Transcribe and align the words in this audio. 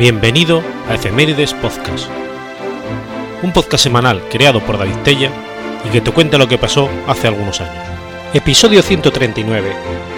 Bienvenido 0.00 0.62
a 0.88 0.94
Efemérides 0.94 1.52
Podcast, 1.52 2.08
un 3.42 3.52
podcast 3.52 3.84
semanal 3.84 4.22
creado 4.30 4.60
por 4.60 4.78
David 4.78 4.96
Tella 5.04 5.30
y 5.84 5.90
que 5.90 6.00
te 6.00 6.10
cuenta 6.10 6.38
lo 6.38 6.48
que 6.48 6.56
pasó 6.56 6.88
hace 7.06 7.28
algunos 7.28 7.60
años. 7.60 7.84
Episodio 8.32 8.80
139, 8.80 9.70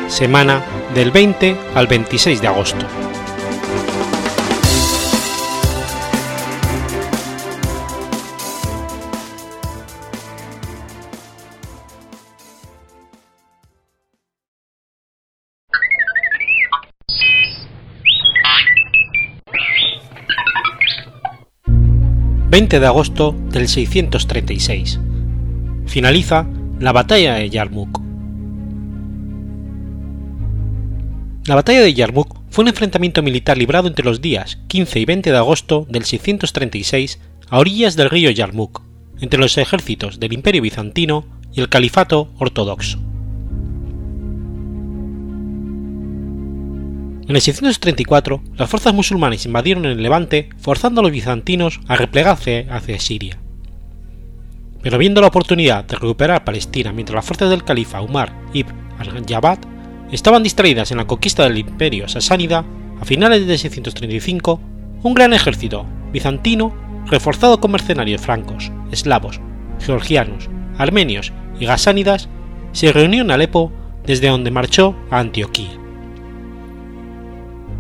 semana 0.06 0.64
del 0.94 1.10
20 1.10 1.56
al 1.74 1.88
26 1.88 2.40
de 2.40 2.46
agosto. 2.46 2.86
20 22.52 22.80
de 22.80 22.86
agosto 22.86 23.34
del 23.50 23.66
636. 23.66 25.00
Finaliza 25.86 26.46
la 26.80 26.92
batalla 26.92 27.36
de 27.36 27.48
Yarmouk. 27.48 27.98
La 31.46 31.54
batalla 31.54 31.80
de 31.80 31.94
Yarmouk 31.94 32.42
fue 32.50 32.64
un 32.64 32.68
enfrentamiento 32.68 33.22
militar 33.22 33.56
librado 33.56 33.88
entre 33.88 34.04
los 34.04 34.20
días 34.20 34.58
15 34.66 35.00
y 35.00 35.04
20 35.06 35.32
de 35.32 35.38
agosto 35.38 35.86
del 35.88 36.04
636 36.04 37.20
a 37.48 37.58
orillas 37.58 37.96
del 37.96 38.10
río 38.10 38.30
Yarmouk, 38.30 38.82
entre 39.22 39.40
los 39.40 39.56
ejércitos 39.56 40.20
del 40.20 40.34
Imperio 40.34 40.60
Bizantino 40.60 41.24
y 41.54 41.62
el 41.62 41.70
Califato 41.70 42.34
Ortodoxo. 42.36 43.11
En 47.32 47.36
el 47.36 47.40
634, 47.40 48.42
las 48.56 48.68
fuerzas 48.68 48.92
musulmanas 48.92 49.46
invadieron 49.46 49.86
el 49.86 50.02
Levante, 50.02 50.50
forzando 50.58 51.00
a 51.00 51.02
los 51.02 51.12
bizantinos 51.12 51.80
a 51.88 51.96
replegarse 51.96 52.66
hacia 52.68 53.00
Siria. 53.00 53.38
Pero 54.82 54.98
viendo 54.98 55.22
la 55.22 55.28
oportunidad 55.28 55.82
de 55.84 55.94
recuperar 55.96 56.44
Palestina 56.44 56.92
mientras 56.92 57.14
las 57.14 57.24
fuerzas 57.24 57.48
del 57.48 57.64
califa 57.64 58.02
Umar 58.02 58.34
ibn 58.52 58.74
al-Jabad 58.98 59.60
estaban 60.10 60.42
distraídas 60.42 60.90
en 60.90 60.98
la 60.98 61.06
conquista 61.06 61.44
del 61.44 61.56
imperio 61.56 62.06
sasánida, 62.06 62.66
a 63.00 63.04
finales 63.06 63.46
de 63.46 63.56
635, 63.56 64.60
un 65.02 65.14
gran 65.14 65.32
ejército 65.32 65.86
bizantino, 66.12 66.76
reforzado 67.06 67.60
con 67.60 67.72
mercenarios 67.72 68.20
francos, 68.20 68.70
eslavos, 68.90 69.40
georgianos, 69.80 70.50
armenios 70.76 71.32
y 71.58 71.64
gasánidas, 71.64 72.28
se 72.72 72.92
reunió 72.92 73.22
en 73.22 73.30
Alepo 73.30 73.72
desde 74.04 74.28
donde 74.28 74.50
marchó 74.50 74.94
a 75.10 75.20
Antioquía. 75.20 75.81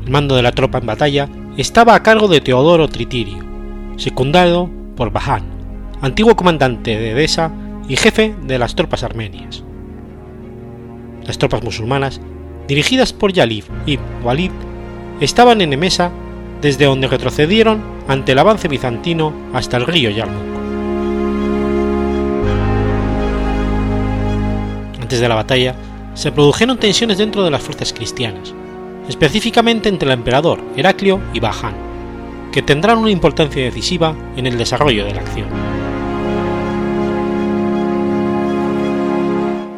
El 0.04 0.10
mando 0.10 0.34
de 0.34 0.42
la 0.42 0.52
tropa 0.52 0.78
en 0.78 0.86
batalla 0.86 1.28
estaba 1.56 1.94
a 1.94 2.02
cargo 2.02 2.26
de 2.26 2.40
Teodoro 2.40 2.88
Tritirio, 2.88 3.38
secundado 3.96 4.68
por 4.96 5.12
Bahan, 5.12 5.44
antiguo 6.00 6.34
comandante 6.34 6.98
de 6.98 7.12
Edesa 7.12 7.52
y 7.88 7.96
jefe 7.96 8.34
de 8.42 8.58
las 8.58 8.74
tropas 8.74 9.04
armenias. 9.04 9.62
Las 11.24 11.38
tropas 11.38 11.62
musulmanas, 11.62 12.20
dirigidas 12.66 13.12
por 13.12 13.32
Yalif 13.32 13.68
y 13.86 13.98
Walid, 14.24 14.50
estaban 15.20 15.60
en 15.60 15.72
Emesa 15.72 16.10
desde 16.60 16.86
donde 16.86 17.06
retrocedieron 17.06 17.80
ante 18.08 18.32
el 18.32 18.38
avance 18.40 18.66
bizantino 18.66 19.32
hasta 19.52 19.76
el 19.76 19.86
río 19.86 20.10
Yarmouk. 20.10 20.42
Antes 25.00 25.20
de 25.20 25.28
la 25.28 25.34
batalla, 25.36 25.76
se 26.14 26.32
produjeron 26.32 26.78
tensiones 26.78 27.18
dentro 27.18 27.44
de 27.44 27.50
las 27.50 27.62
fuerzas 27.62 27.92
cristianas, 27.92 28.52
específicamente 29.08 29.88
entre 29.88 30.06
el 30.06 30.14
emperador 30.14 30.60
Heraclio 30.76 31.20
y 31.32 31.40
Bajan, 31.40 31.74
que 32.52 32.62
tendrán 32.62 32.98
una 32.98 33.10
importancia 33.10 33.62
decisiva 33.62 34.14
en 34.36 34.46
el 34.46 34.58
desarrollo 34.58 35.04
de 35.04 35.14
la 35.14 35.20
acción. 35.20 35.48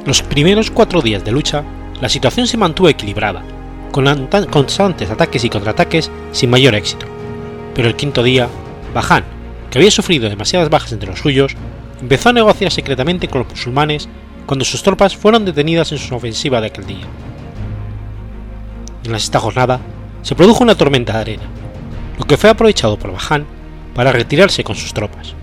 Los 0.05 0.23
primeros 0.23 0.71
cuatro 0.71 1.01
días 1.01 1.25
de 1.25 1.33
lucha, 1.33 1.65
la 2.01 2.09
situación 2.09 2.47
se 2.47 2.59
mantuvo 2.59 2.89
equilibrada, 2.89 3.43
con 3.91 4.27
constantes 4.51 5.11
ataques 5.11 5.45
y 5.45 5.51
contraataques 5.51 6.11
sin 6.33 6.51
mayor 6.51 6.75
éxito, 6.75 7.07
pero 7.75 7.89
el 7.89 7.97
quinto 7.97 8.23
día, 8.23 8.49
Bajan, 8.93 9.25
que 9.71 9.79
había 9.79 9.91
sufrido 9.91 10.29
demasiadas 10.29 10.69
bajas 10.69 10.93
entre 10.93 11.09
los 11.09 11.21
suyos, 11.21 11.57
empezó 12.01 12.29
a 12.29 12.35
negociar 12.35 12.71
secretamente 12.71 13.29
con 13.29 13.43
los 13.43 13.51
musulmanes 13.51 14.09
cuando 14.47 14.65
sus 14.65 14.83
tropas 14.83 15.17
fueron 15.17 15.45
detenidas 15.45 15.91
en 15.93 15.99
su 15.99 16.15
ofensiva 16.15 16.61
de 16.61 16.67
aquel 16.67 16.87
día 16.87 17.07
en 19.05 19.13
la 19.13 19.19
sexta 19.19 19.41
jornada, 19.41 19.81
se 20.23 20.35
produjo 20.35 20.65
una 20.65 20.75
tormenta 20.75 21.13
de 21.15 21.19
arena, 21.19 21.45
lo 22.19 22.25
que 22.25 22.37
fue 22.37 22.51
aprovechado 22.51 22.99
por 22.99 23.13
Baján 23.13 23.47
para 23.95 24.13
retirarse 24.13 24.65
con 24.65 24.77
sus 24.77 24.95
tropas, 24.95 25.35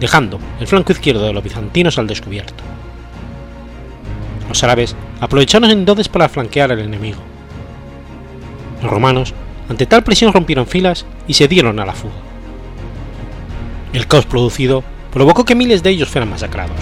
dejando 0.00 0.38
el 0.60 0.66
flanco 0.66 0.92
izquierdo 0.92 1.24
de 1.24 1.32
los 1.32 1.42
bizantinos 1.42 1.98
al 1.98 2.06
descubierto. 2.06 2.62
Los 4.48 4.62
árabes 4.62 4.94
aprovecharon 5.20 5.70
entonces 5.70 6.08
para 6.08 6.28
flanquear 6.28 6.70
al 6.70 6.80
enemigo. 6.80 7.20
Los 8.82 8.90
romanos, 8.90 9.34
ante 9.68 9.86
tal 9.86 10.04
presión, 10.04 10.32
rompieron 10.32 10.66
filas 10.66 11.06
y 11.26 11.34
se 11.34 11.48
dieron 11.48 11.80
a 11.80 11.86
la 11.86 11.94
fuga. 11.94 12.14
El 13.92 14.06
caos 14.06 14.26
producido 14.26 14.84
provocó 15.10 15.44
que 15.44 15.54
miles 15.54 15.82
de 15.82 15.90
ellos 15.90 16.08
fueran 16.08 16.30
masacrados. 16.30 16.76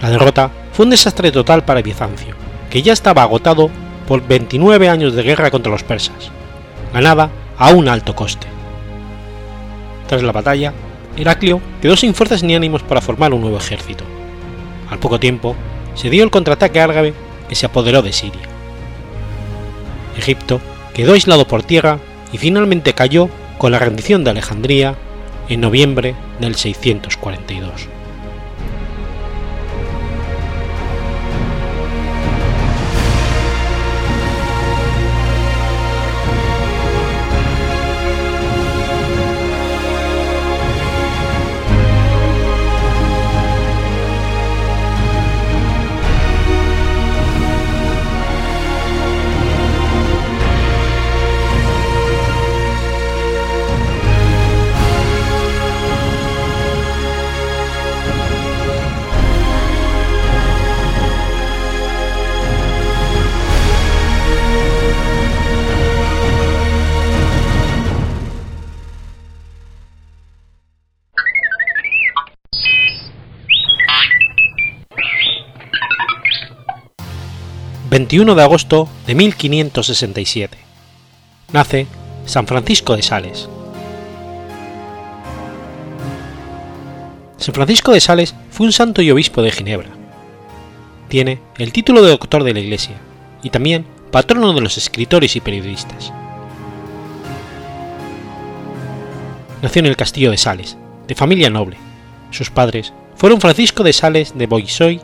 La 0.00 0.10
derrota 0.10 0.50
fue 0.72 0.84
un 0.84 0.90
desastre 0.90 1.32
total 1.32 1.64
para 1.64 1.82
Bizancio, 1.82 2.43
que 2.74 2.82
ya 2.82 2.92
estaba 2.92 3.22
agotado 3.22 3.70
por 4.08 4.26
29 4.26 4.88
años 4.88 5.14
de 5.14 5.22
guerra 5.22 5.52
contra 5.52 5.70
los 5.70 5.84
persas, 5.84 6.32
ganada 6.92 7.30
a 7.56 7.68
un 7.68 7.86
alto 7.86 8.16
coste. 8.16 8.48
Tras 10.08 10.24
la 10.24 10.32
batalla, 10.32 10.72
Heraclio 11.16 11.60
quedó 11.80 11.96
sin 11.96 12.14
fuerzas 12.14 12.42
ni 12.42 12.56
ánimos 12.56 12.82
para 12.82 13.00
formar 13.00 13.32
un 13.32 13.42
nuevo 13.42 13.58
ejército. 13.58 14.02
Al 14.90 14.98
poco 14.98 15.20
tiempo, 15.20 15.54
se 15.94 16.10
dio 16.10 16.24
el 16.24 16.32
contraataque 16.32 16.80
árabe 16.80 17.14
que 17.48 17.54
se 17.54 17.64
apoderó 17.64 18.02
de 18.02 18.12
Siria. 18.12 18.42
Egipto 20.18 20.60
quedó 20.94 21.12
aislado 21.12 21.46
por 21.46 21.62
tierra 21.62 22.00
y 22.32 22.38
finalmente 22.38 22.92
cayó 22.92 23.28
con 23.56 23.70
la 23.70 23.78
rendición 23.78 24.24
de 24.24 24.30
Alejandría 24.30 24.96
en 25.48 25.60
noviembre 25.60 26.16
del 26.40 26.56
642. 26.56 27.86
21 78.14 78.36
de 78.36 78.42
agosto 78.44 78.88
de 79.08 79.16
1567. 79.16 80.56
Nace 81.52 81.88
San 82.26 82.46
Francisco 82.46 82.94
de 82.94 83.02
Sales. 83.02 83.48
San 87.38 87.54
Francisco 87.56 87.90
de 87.90 88.00
Sales 88.00 88.36
fue 88.52 88.66
un 88.66 88.72
santo 88.72 89.02
y 89.02 89.10
obispo 89.10 89.42
de 89.42 89.50
Ginebra. 89.50 89.88
Tiene 91.08 91.40
el 91.58 91.72
título 91.72 92.02
de 92.02 92.10
doctor 92.10 92.44
de 92.44 92.54
la 92.54 92.60
Iglesia 92.60 92.94
y 93.42 93.50
también 93.50 93.84
patrono 94.12 94.52
de 94.52 94.60
los 94.60 94.78
escritores 94.78 95.34
y 95.34 95.40
periodistas. 95.40 96.12
Nació 99.60 99.80
en 99.80 99.86
el 99.86 99.96
castillo 99.96 100.30
de 100.30 100.36
Sales, 100.36 100.76
de 101.08 101.16
familia 101.16 101.50
noble. 101.50 101.78
Sus 102.30 102.48
padres 102.48 102.92
fueron 103.16 103.40
Francisco 103.40 103.82
de 103.82 103.92
Sales 103.92 104.38
de 104.38 104.46
Boisoy 104.46 105.00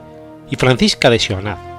y 0.49 0.55
Francisca 0.55 1.11
de 1.11 1.19
Sionaz 1.19 1.70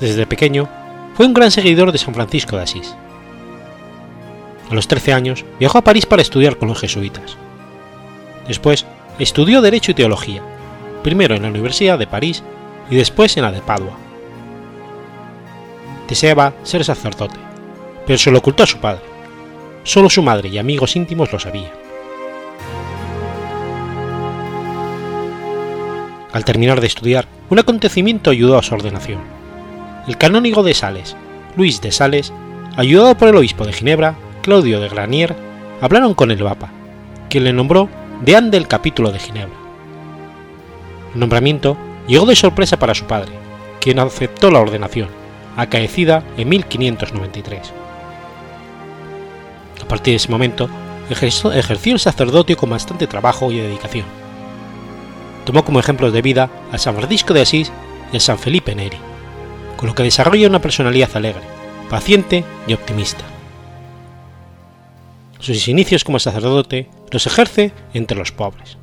desde 0.00 0.26
pequeño, 0.26 0.68
fue 1.14 1.26
un 1.26 1.34
gran 1.34 1.50
seguidor 1.50 1.92
de 1.92 1.98
San 1.98 2.14
Francisco 2.14 2.56
de 2.56 2.62
Asís. 2.62 2.94
A 4.70 4.74
los 4.74 4.88
13 4.88 5.12
años 5.12 5.44
viajó 5.58 5.78
a 5.78 5.84
París 5.84 6.06
para 6.06 6.22
estudiar 6.22 6.56
con 6.56 6.68
los 6.68 6.80
jesuitas. 6.80 7.36
Después 8.48 8.86
estudió 9.18 9.60
Derecho 9.60 9.92
y 9.92 9.94
Teología, 9.94 10.42
primero 11.02 11.34
en 11.34 11.42
la 11.42 11.48
Universidad 11.48 11.98
de 11.98 12.06
París 12.06 12.42
y 12.90 12.96
después 12.96 13.36
en 13.36 13.44
la 13.44 13.52
de 13.52 13.60
Padua. 13.60 13.96
Deseaba 16.08 16.54
ser 16.62 16.84
sacerdote, 16.84 17.38
pero 18.06 18.18
se 18.18 18.30
lo 18.30 18.38
ocultó 18.38 18.64
a 18.64 18.66
su 18.66 18.78
padre. 18.78 19.02
Solo 19.84 20.10
su 20.10 20.22
madre 20.22 20.48
y 20.48 20.58
amigos 20.58 20.96
íntimos 20.96 21.32
lo 21.32 21.38
sabían. 21.38 21.70
Al 26.32 26.44
terminar 26.44 26.80
de 26.80 26.88
estudiar, 26.88 27.28
un 27.48 27.60
acontecimiento 27.60 28.30
ayudó 28.30 28.58
a 28.58 28.62
su 28.62 28.74
ordenación. 28.74 29.43
El 30.06 30.18
canónigo 30.18 30.62
de 30.62 30.74
Sales, 30.74 31.16
Luis 31.56 31.80
de 31.80 31.90
Sales, 31.90 32.30
ayudado 32.76 33.16
por 33.16 33.28
el 33.28 33.36
obispo 33.36 33.64
de 33.64 33.72
Ginebra, 33.72 34.16
Claudio 34.42 34.78
de 34.78 34.90
Granier, 34.90 35.34
hablaron 35.80 36.12
con 36.12 36.30
el 36.30 36.42
Papa, 36.42 36.70
quien 37.30 37.44
le 37.44 37.54
nombró 37.54 37.88
deán 38.22 38.50
del 38.50 38.68
capítulo 38.68 39.12
de 39.12 39.18
Ginebra. 39.18 39.56
El 41.14 41.20
nombramiento 41.20 41.78
llegó 42.06 42.26
de 42.26 42.36
sorpresa 42.36 42.78
para 42.78 42.94
su 42.94 43.06
padre, 43.06 43.32
quien 43.80 43.98
aceptó 43.98 44.50
la 44.50 44.60
ordenación, 44.60 45.08
acaecida 45.56 46.22
en 46.36 46.50
1593. 46.50 47.72
A 49.82 49.88
partir 49.88 50.12
de 50.12 50.16
ese 50.16 50.30
momento, 50.30 50.68
ejerció 51.08 51.94
el 51.94 52.00
sacerdocio 52.00 52.58
con 52.58 52.68
bastante 52.68 53.06
trabajo 53.06 53.50
y 53.50 53.56
dedicación. 53.56 54.04
Tomó 55.46 55.64
como 55.64 55.80
ejemplos 55.80 56.12
de 56.12 56.20
vida 56.20 56.50
a 56.72 56.76
San 56.76 56.94
Francisco 56.94 57.32
de 57.32 57.40
Asís 57.40 57.72
y 58.12 58.18
a 58.18 58.20
San 58.20 58.38
Felipe 58.38 58.74
Neri, 58.74 58.98
con 59.84 59.90
lo 59.90 59.94
que 59.94 60.02
desarrolla 60.04 60.48
una 60.48 60.62
personalidad 60.62 61.14
alegre, 61.14 61.42
paciente 61.90 62.42
y 62.66 62.72
optimista. 62.72 63.22
Sus 65.40 65.68
inicios 65.68 66.04
como 66.04 66.18
sacerdote 66.18 66.88
los 67.10 67.26
ejerce 67.26 67.70
entre 67.92 68.16
los 68.16 68.32
pobres. 68.32 68.78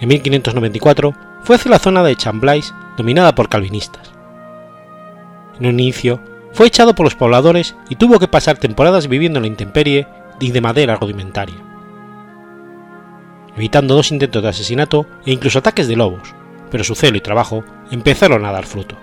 En 0.00 0.08
1594 0.08 1.14
fue 1.42 1.56
hacia 1.56 1.70
la 1.70 1.78
zona 1.78 2.02
de 2.02 2.16
Chamblais 2.16 2.72
dominada 2.96 3.34
por 3.34 3.50
calvinistas. 3.50 4.12
En 5.58 5.66
un 5.66 5.78
inicio 5.78 6.18
fue 6.52 6.68
echado 6.68 6.94
por 6.94 7.04
los 7.04 7.16
pobladores 7.16 7.76
y 7.90 7.96
tuvo 7.96 8.18
que 8.18 8.28
pasar 8.28 8.56
temporadas 8.56 9.08
viviendo 9.08 9.40
en 9.40 9.42
la 9.42 9.48
intemperie 9.48 10.06
y 10.40 10.52
de 10.52 10.60
madera 10.62 10.96
rudimentaria, 10.96 11.56
evitando 13.58 13.94
dos 13.94 14.10
intentos 14.10 14.42
de 14.42 14.48
asesinato 14.48 15.06
e 15.26 15.32
incluso 15.32 15.58
ataques 15.58 15.86
de 15.86 15.96
lobos, 15.96 16.34
pero 16.70 16.84
su 16.84 16.94
celo 16.94 17.16
y 17.16 17.20
trabajo 17.20 17.64
empezaron 17.90 18.44
a 18.44 18.52
dar 18.52 18.66
fruto. 18.66 18.96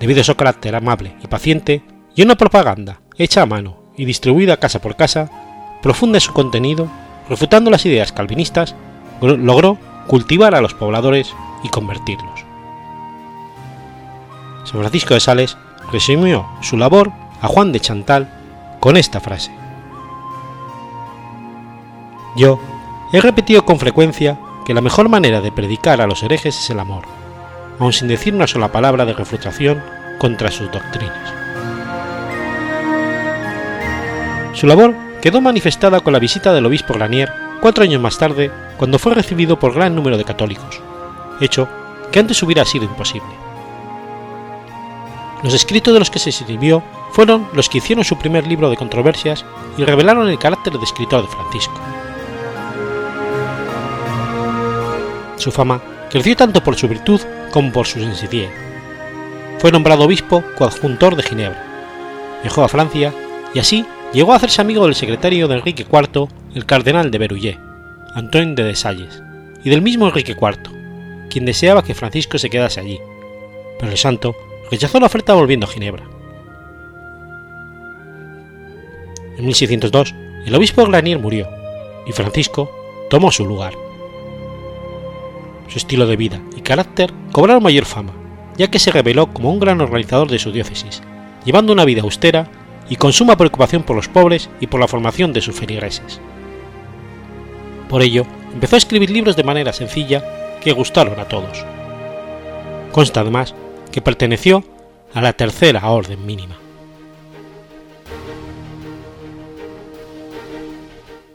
Debido 0.00 0.20
a 0.20 0.24
su 0.24 0.34
carácter 0.34 0.74
amable 0.74 1.16
y 1.22 1.26
paciente, 1.26 1.82
y 2.14 2.22
una 2.22 2.34
propaganda 2.34 3.00
hecha 3.16 3.42
a 3.42 3.46
mano 3.46 3.78
y 3.96 4.04
distribuida 4.04 4.58
casa 4.58 4.80
por 4.80 4.96
casa, 4.96 5.30
profunda 5.82 6.18
en 6.18 6.22
su 6.22 6.32
contenido, 6.32 6.88
refutando 7.28 7.70
las 7.70 7.86
ideas 7.86 8.12
calvinistas, 8.12 8.74
logró 9.20 9.78
cultivar 10.06 10.54
a 10.54 10.60
los 10.60 10.74
pobladores 10.74 11.34
y 11.62 11.68
convertirlos. 11.68 12.44
San 14.64 14.80
Francisco 14.80 15.14
de 15.14 15.20
Sales 15.20 15.56
resumió 15.92 16.46
su 16.60 16.76
labor 16.76 17.12
a 17.40 17.48
Juan 17.48 17.72
de 17.72 17.80
Chantal 17.80 18.28
con 18.80 18.96
esta 18.96 19.20
frase. 19.20 19.50
Yo 22.36 22.60
he 23.12 23.20
repetido 23.20 23.64
con 23.64 23.78
frecuencia 23.78 24.38
que 24.66 24.74
la 24.74 24.80
mejor 24.80 25.08
manera 25.08 25.40
de 25.40 25.52
predicar 25.52 26.00
a 26.00 26.08
los 26.08 26.24
herejes 26.24 26.58
es 26.58 26.70
el 26.70 26.80
amor, 26.80 27.04
aun 27.78 27.92
sin 27.92 28.08
decir 28.08 28.34
una 28.34 28.48
sola 28.48 28.72
palabra 28.72 29.06
de 29.06 29.12
refutación 29.12 29.80
contra 30.18 30.50
sus 30.50 30.72
doctrinas. 30.72 31.32
Su 34.54 34.66
labor 34.66 34.92
quedó 35.22 35.40
manifestada 35.40 36.00
con 36.00 36.12
la 36.12 36.18
visita 36.18 36.52
del 36.52 36.66
obispo 36.66 36.94
Granier 36.94 37.32
cuatro 37.60 37.84
años 37.84 38.02
más 38.02 38.18
tarde, 38.18 38.50
cuando 38.76 38.98
fue 38.98 39.14
recibido 39.14 39.56
por 39.56 39.72
gran 39.72 39.94
número 39.94 40.18
de 40.18 40.24
católicos, 40.24 40.80
hecho 41.40 41.68
que 42.10 42.18
antes 42.18 42.42
hubiera 42.42 42.64
sido 42.64 42.86
imposible. 42.86 43.30
Los 45.44 45.54
escritos 45.54 45.94
de 45.94 46.00
los 46.00 46.10
que 46.10 46.18
se 46.18 46.30
escribió 46.30 46.82
fueron 47.12 47.46
los 47.52 47.68
que 47.68 47.78
hicieron 47.78 48.04
su 48.04 48.18
primer 48.18 48.48
libro 48.48 48.68
de 48.68 48.76
controversias 48.76 49.44
y 49.78 49.84
revelaron 49.84 50.28
el 50.28 50.40
carácter 50.40 50.72
de 50.72 50.84
escritor 50.84 51.22
de 51.22 51.28
Francisco. 51.28 51.80
Su 55.36 55.52
fama 55.52 55.82
creció 56.10 56.36
tanto 56.36 56.62
por 56.62 56.76
su 56.76 56.88
virtud 56.88 57.20
como 57.52 57.72
por 57.72 57.86
su 57.86 58.00
sencillez. 58.00 58.50
Fue 59.58 59.72
nombrado 59.72 60.04
obispo 60.04 60.42
coadjuntor 60.56 61.16
de 61.16 61.22
Ginebra. 61.22 61.62
Viajó 62.42 62.64
a 62.64 62.68
Francia 62.68 63.12
y 63.54 63.58
así 63.58 63.86
llegó 64.12 64.32
a 64.32 64.36
hacerse 64.36 64.60
amigo 64.60 64.84
del 64.84 64.94
secretario 64.94 65.48
de 65.48 65.56
Enrique 65.56 65.86
IV, 65.90 66.28
el 66.54 66.66
cardenal 66.66 67.10
de 67.10 67.18
Berullé, 67.18 67.58
Antoine 68.14 68.54
de 68.54 68.64
Desalles, 68.64 69.22
y 69.64 69.70
del 69.70 69.82
mismo 69.82 70.06
Enrique 70.06 70.32
IV, 70.32 70.70
quien 71.28 71.44
deseaba 71.44 71.82
que 71.82 71.94
Francisco 71.94 72.38
se 72.38 72.50
quedase 72.50 72.80
allí, 72.80 73.00
pero 73.78 73.92
el 73.92 73.98
santo 73.98 74.34
rechazó 74.70 75.00
la 75.00 75.06
oferta 75.06 75.34
volviendo 75.34 75.66
a 75.66 75.70
Ginebra. 75.70 76.04
En 79.38 79.44
1602, 79.44 80.14
el 80.46 80.54
obispo 80.54 80.86
Granier 80.86 81.18
murió, 81.18 81.48
y 82.06 82.12
Francisco 82.12 82.70
tomó 83.10 83.30
su 83.30 83.44
lugar. 83.44 83.85
Su 85.68 85.78
estilo 85.78 86.06
de 86.06 86.16
vida 86.16 86.40
y 86.56 86.60
carácter 86.60 87.12
cobraron 87.32 87.62
mayor 87.62 87.84
fama, 87.84 88.12
ya 88.56 88.68
que 88.68 88.78
se 88.78 88.90
reveló 88.90 89.32
como 89.32 89.50
un 89.50 89.60
gran 89.60 89.80
organizador 89.80 90.30
de 90.30 90.38
su 90.38 90.52
diócesis, 90.52 91.02
llevando 91.44 91.72
una 91.72 91.84
vida 91.84 92.02
austera 92.02 92.48
y 92.88 92.96
con 92.96 93.12
suma 93.12 93.36
preocupación 93.36 93.82
por 93.82 93.96
los 93.96 94.08
pobres 94.08 94.48
y 94.60 94.66
por 94.66 94.80
la 94.80 94.88
formación 94.88 95.32
de 95.32 95.40
sus 95.40 95.56
feligreses. 95.56 96.20
Por 97.88 98.02
ello, 98.02 98.26
empezó 98.52 98.76
a 98.76 98.78
escribir 98.78 99.10
libros 99.10 99.36
de 99.36 99.44
manera 99.44 99.72
sencilla 99.72 100.58
que 100.60 100.72
gustaron 100.72 101.18
a 101.20 101.26
todos. 101.26 101.64
Consta 102.92 103.20
además 103.20 103.54
que 103.92 104.00
perteneció 104.00 104.64
a 105.14 105.20
la 105.20 105.32
tercera 105.32 105.88
orden 105.88 106.24
mínima. 106.26 106.56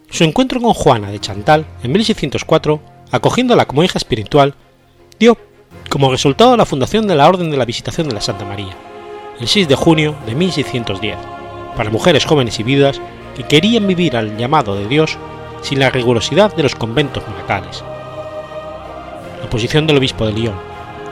Su 0.09 0.25
encuentro 0.25 0.59
con 0.59 0.73
Juana 0.73 1.09
de 1.09 1.19
Chantal 1.19 1.65
en 1.83 1.91
1604, 1.93 2.81
acogiéndola 3.11 3.65
como 3.65 3.83
hija 3.83 3.97
espiritual, 3.97 4.55
dio 5.19 5.37
como 5.89 6.11
resultado 6.11 6.55
la 6.55 6.65
fundación 6.65 7.07
de 7.07 7.15
la 7.15 7.27
Orden 7.27 7.51
de 7.51 7.57
la 7.57 7.65
Visitación 7.65 8.07
de 8.07 8.15
la 8.15 8.21
Santa 8.21 8.45
María, 8.45 8.75
el 9.39 9.47
6 9.47 9.67
de 9.67 9.75
junio 9.75 10.15
de 10.25 10.35
1610, 10.35 11.17
para 11.75 11.89
mujeres 11.89 12.25
jóvenes 12.25 12.59
y 12.59 12.63
viudas 12.63 13.01
que 13.35 13.43
querían 13.43 13.87
vivir 13.87 14.15
al 14.15 14.37
llamado 14.37 14.75
de 14.75 14.87
Dios 14.87 15.17
sin 15.61 15.79
la 15.79 15.89
rigurosidad 15.89 16.55
de 16.55 16.63
los 16.63 16.75
conventos 16.75 17.27
monacales. 17.27 17.83
La 19.41 19.49
posición 19.49 19.87
del 19.87 19.97
obispo 19.97 20.25
de 20.25 20.33
Lyon 20.33 20.55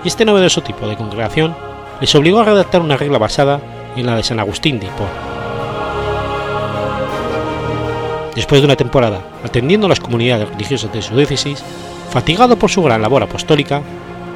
y 0.03 0.07
este 0.07 0.25
novedoso 0.25 0.61
tipo 0.61 0.87
de 0.87 0.95
congregación 0.95 1.55
les 1.99 2.13
obligó 2.15 2.39
a 2.39 2.45
redactar 2.45 2.81
una 2.81 2.97
regla 2.97 3.17
basada 3.17 3.59
en 3.95 4.05
la 4.05 4.15
de 4.15 4.23
San 4.23 4.39
Agustín 4.39 4.79
de 4.79 4.87
Hipona. 4.87 5.09
Después 8.35 8.61
de 8.61 8.65
una 8.65 8.77
temporada 8.77 9.21
atendiendo 9.43 9.87
a 9.87 9.89
las 9.89 9.99
comunidades 9.99 10.47
religiosas 10.49 10.93
de 10.93 11.01
su 11.01 11.15
diócesis, 11.15 11.63
fatigado 12.09 12.57
por 12.57 12.69
su 12.69 12.81
gran 12.83 13.01
labor 13.01 13.23
apostólica, 13.23 13.81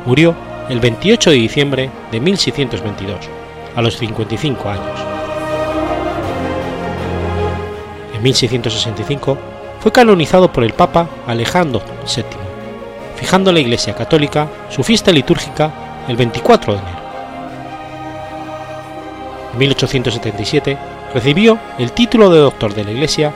murió 0.05 0.35
el 0.69 0.79
28 0.79 1.31
de 1.31 1.35
diciembre 1.35 1.89
de 2.11 2.19
1622, 2.19 3.17
a 3.75 3.81
los 3.81 3.97
55 3.97 4.69
años. 4.69 4.99
En 8.13 8.23
1665 8.23 9.37
fue 9.79 9.91
canonizado 9.91 10.51
por 10.51 10.63
el 10.63 10.73
Papa 10.73 11.09
Alejandro 11.27 11.81
VII, 12.03 12.23
fijando 13.15 13.51
la 13.51 13.59
Iglesia 13.59 13.95
Católica 13.95 14.47
su 14.69 14.83
fiesta 14.83 15.11
litúrgica 15.11 15.71
el 16.07 16.15
24 16.15 16.73
de 16.73 16.79
enero. 16.79 17.03
En 19.53 19.59
1877 19.59 20.77
recibió 21.13 21.59
el 21.77 21.91
título 21.91 22.29
de 22.29 22.39
doctor 22.39 22.73
de 22.73 22.83
la 22.83 22.91
Iglesia 22.91 23.33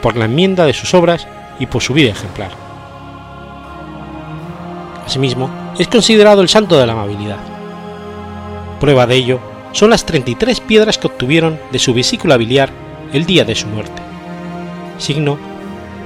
por 0.00 0.16
la 0.16 0.24
enmienda 0.26 0.66
de 0.66 0.72
sus 0.72 0.94
obras 0.94 1.26
y 1.58 1.66
por 1.66 1.82
su 1.82 1.94
vida 1.94 2.10
ejemplar. 2.10 2.61
Asimismo, 5.12 5.50
es 5.78 5.88
considerado 5.88 6.40
el 6.40 6.48
santo 6.48 6.78
de 6.78 6.86
la 6.86 6.94
amabilidad. 6.94 7.36
Prueba 8.80 9.06
de 9.06 9.14
ello 9.14 9.40
son 9.72 9.90
las 9.90 10.06
33 10.06 10.60
piedras 10.60 10.96
que 10.96 11.06
obtuvieron 11.06 11.60
de 11.70 11.78
su 11.78 11.92
vesícula 11.92 12.38
biliar 12.38 12.70
el 13.12 13.26
día 13.26 13.44
de 13.44 13.54
su 13.54 13.66
muerte, 13.66 14.00
signo 14.96 15.36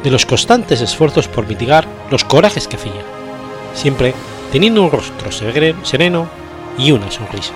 de 0.03 0.11
los 0.11 0.27
constantes 0.27 0.81
esfuerzos 0.81 1.29
por 1.29 1.47
mitigar 1.47 1.87
los 2.11 2.25
corajes 2.25 2.67
que 2.67 2.75
hacía, 2.75 3.01
siempre 3.75 4.13
teniendo 4.51 4.83
un 4.83 4.91
rostro 4.91 5.31
sereno 5.31 6.29
y 6.77 6.91
una 6.91 7.09
sonrisa. 7.09 7.53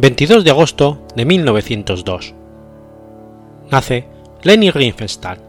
22 0.00 0.44
de 0.44 0.50
agosto 0.52 1.04
de 1.16 1.24
1902. 1.24 2.32
Nace 3.68 4.06
Leni 4.44 4.70
Riefenstahl. 4.70 5.40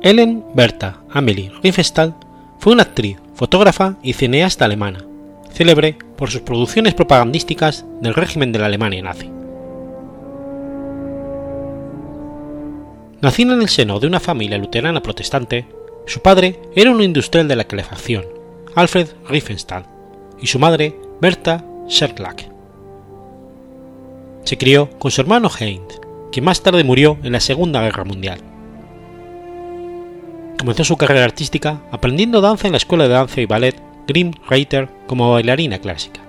Ellen 0.00 0.42
Bertha 0.54 1.02
Amelie 1.10 1.52
Riefenstahl 1.62 2.14
fue 2.58 2.72
una 2.72 2.84
actriz, 2.84 3.18
fotógrafa 3.34 3.96
y 4.02 4.14
cineasta 4.14 4.64
alemana, 4.64 5.04
célebre 5.52 5.98
por 6.16 6.30
sus 6.30 6.40
producciones 6.40 6.94
propagandísticas 6.94 7.84
del 8.00 8.14
régimen 8.14 8.52
de 8.52 8.58
la 8.58 8.66
Alemania 8.66 9.02
nazi. 9.02 9.30
Nacida 13.20 13.52
en 13.52 13.60
el 13.60 13.68
seno 13.68 14.00
de 14.00 14.06
una 14.06 14.18
familia 14.18 14.56
luterana 14.56 15.02
protestante, 15.02 15.66
su 16.06 16.20
padre 16.20 16.58
era 16.74 16.90
un 16.90 17.02
industrial 17.02 17.48
de 17.48 17.56
la 17.56 17.64
calefacción, 17.64 18.39
Alfred 18.74 19.08
Riefenstahl, 19.28 19.84
y 20.40 20.46
su 20.46 20.58
madre, 20.58 20.96
Berta 21.20 21.64
Scherlack. 21.88 22.48
Se 24.44 24.56
crió 24.56 24.90
con 24.98 25.10
su 25.10 25.20
hermano 25.20 25.50
Heinz, 25.58 26.00
que 26.32 26.40
más 26.40 26.62
tarde 26.62 26.84
murió 26.84 27.18
en 27.22 27.32
la 27.32 27.40
Segunda 27.40 27.82
Guerra 27.82 28.04
Mundial. 28.04 28.40
Comenzó 30.58 30.84
su 30.84 30.96
carrera 30.96 31.24
artística 31.24 31.80
aprendiendo 31.90 32.40
danza 32.40 32.66
en 32.66 32.72
la 32.72 32.78
escuela 32.78 33.04
de 33.04 33.14
danza 33.14 33.40
y 33.40 33.46
ballet 33.46 33.76
Grimm 34.06 34.32
Reiter 34.48 34.88
como 35.06 35.32
bailarina 35.32 35.78
clásica. 35.78 36.20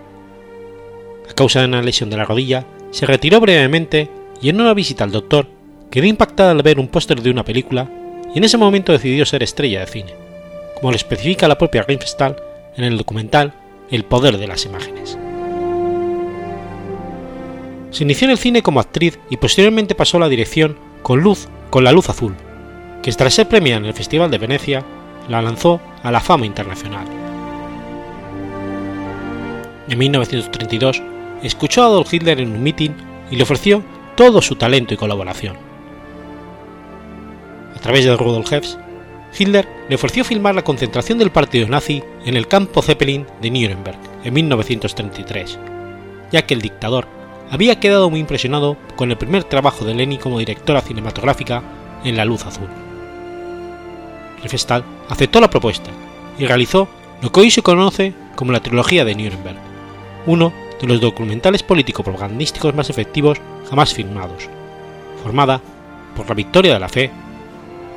A 1.29 1.33
causa 1.33 1.59
de 1.59 1.67
una 1.67 1.81
lesión 1.81 2.09
de 2.09 2.17
la 2.17 2.25
rodilla, 2.25 2.65
se 2.91 3.05
retiró 3.05 3.39
brevemente 3.39 4.09
y 4.41 4.49
en 4.49 4.59
una 4.59 4.73
visita 4.73 5.03
al 5.03 5.11
doctor 5.11 5.47
quedó 5.89 6.05
impactada 6.05 6.51
al 6.51 6.63
ver 6.63 6.79
un 6.79 6.87
póster 6.87 7.21
de 7.21 7.29
una 7.29 7.45
película 7.45 7.89
y 8.33 8.37
en 8.37 8.43
ese 8.43 8.57
momento 8.57 8.91
decidió 8.91 9.25
ser 9.25 9.43
estrella 9.43 9.81
de 9.81 9.87
cine, 9.87 10.13
como 10.81 10.91
lo 10.91 10.97
especifica 10.97 11.47
la 11.47 11.59
propia 11.59 11.83
Riefenstahl 11.83 12.35
en 12.75 12.83
el 12.83 12.97
documental 12.97 13.53
El 13.91 14.03
poder 14.03 14.37
de 14.37 14.47
las 14.47 14.65
imágenes. 14.65 15.17
Se 17.91 18.03
inició 18.03 18.25
en 18.25 18.31
el 18.31 18.37
cine 18.37 18.63
como 18.63 18.79
actriz 18.79 19.19
y 19.29 19.37
posteriormente 19.37 19.95
pasó 19.95 20.17
a 20.17 20.21
la 20.21 20.29
dirección 20.29 20.77
con 21.03 21.21
Luz 21.21 21.47
con 21.69 21.83
la 21.83 21.91
Luz 21.91 22.09
Azul, 22.09 22.35
que 23.01 23.11
tras 23.11 23.33
ser 23.33 23.47
premiada 23.47 23.79
en 23.79 23.85
el 23.85 23.93
Festival 23.93 24.31
de 24.31 24.37
Venecia, 24.37 24.83
la 25.29 25.41
lanzó 25.41 25.79
a 26.03 26.11
la 26.11 26.19
fama 26.19 26.45
internacional. 26.45 27.05
En 29.87 29.97
1932 29.97 31.01
escuchó 31.43 31.83
a 31.83 31.85
Adolf 31.85 32.13
Hitler 32.13 32.39
en 32.39 32.53
un 32.53 32.63
mitin 32.63 32.95
y 33.29 33.35
le 33.35 33.43
ofreció 33.43 33.83
todo 34.15 34.41
su 34.41 34.55
talento 34.55 34.93
y 34.93 34.97
colaboración. 34.97 35.55
A 37.75 37.79
través 37.79 38.05
de 38.05 38.15
Rudolf 38.15 38.51
Hess, 38.51 38.77
Hitler 39.37 39.67
le 39.87 39.95
ofreció 39.95 40.23
filmar 40.23 40.55
la 40.55 40.63
concentración 40.63 41.17
del 41.17 41.31
partido 41.31 41.67
nazi 41.67 42.03
en 42.25 42.35
el 42.35 42.47
campo 42.47 42.81
Zeppelin 42.81 43.25
de 43.41 43.49
Nuremberg 43.49 43.97
en 44.23 44.33
1933, 44.33 45.57
ya 46.31 46.45
que 46.45 46.53
el 46.53 46.61
dictador 46.61 47.07
había 47.49 47.79
quedado 47.79 48.09
muy 48.09 48.19
impresionado 48.19 48.77
con 48.95 49.11
el 49.11 49.17
primer 49.17 49.43
trabajo 49.43 49.85
de 49.85 49.93
Leni 49.93 50.17
como 50.17 50.39
directora 50.39 50.81
cinematográfica 50.81 51.63
en 52.03 52.17
La 52.17 52.25
Luz 52.25 52.45
Azul. 52.45 52.67
Riefenstahl 54.41 54.83
aceptó 55.09 55.39
la 55.39 55.49
propuesta 55.49 55.91
y 56.37 56.45
realizó 56.45 56.87
lo 57.21 57.31
que 57.31 57.39
hoy 57.41 57.51
se 57.51 57.61
conoce 57.61 58.13
como 58.35 58.51
la 58.51 58.61
trilogía 58.61 59.05
de 59.05 59.15
Nuremberg, 59.15 59.57
uno 60.25 60.51
de 60.81 60.87
los 60.87 60.99
documentales 60.99 61.63
político-propagandísticos 61.63 62.73
más 62.73 62.89
efectivos 62.89 63.39
jamás 63.69 63.93
filmados, 63.93 64.49
formada 65.23 65.61
por 66.15 66.27
la 66.27 66.35
victoria 66.35 66.73
de 66.73 66.79
la 66.79 66.89
fe, 66.89 67.11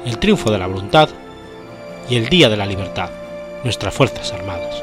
el 0.04 0.18
triunfo 0.18 0.50
de 0.50 0.58
la 0.58 0.66
voluntad 0.66 1.08
y 2.08 2.16
el 2.16 2.28
Día 2.28 2.48
de 2.48 2.56
la 2.56 2.66
Libertad, 2.66 3.10
nuestras 3.62 3.94
Fuerzas 3.94 4.32
Armadas. 4.32 4.82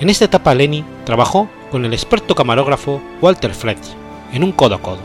En 0.00 0.10
esta 0.10 0.26
etapa 0.26 0.54
Leni 0.54 0.84
trabajó 1.04 1.48
con 1.70 1.84
el 1.84 1.92
experto 1.92 2.34
camarógrafo 2.34 3.00
Walter 3.20 3.54
Fretz 3.54 3.94
en 4.32 4.44
un 4.44 4.52
codo 4.52 4.74
a 4.74 4.82
codo. 4.82 5.00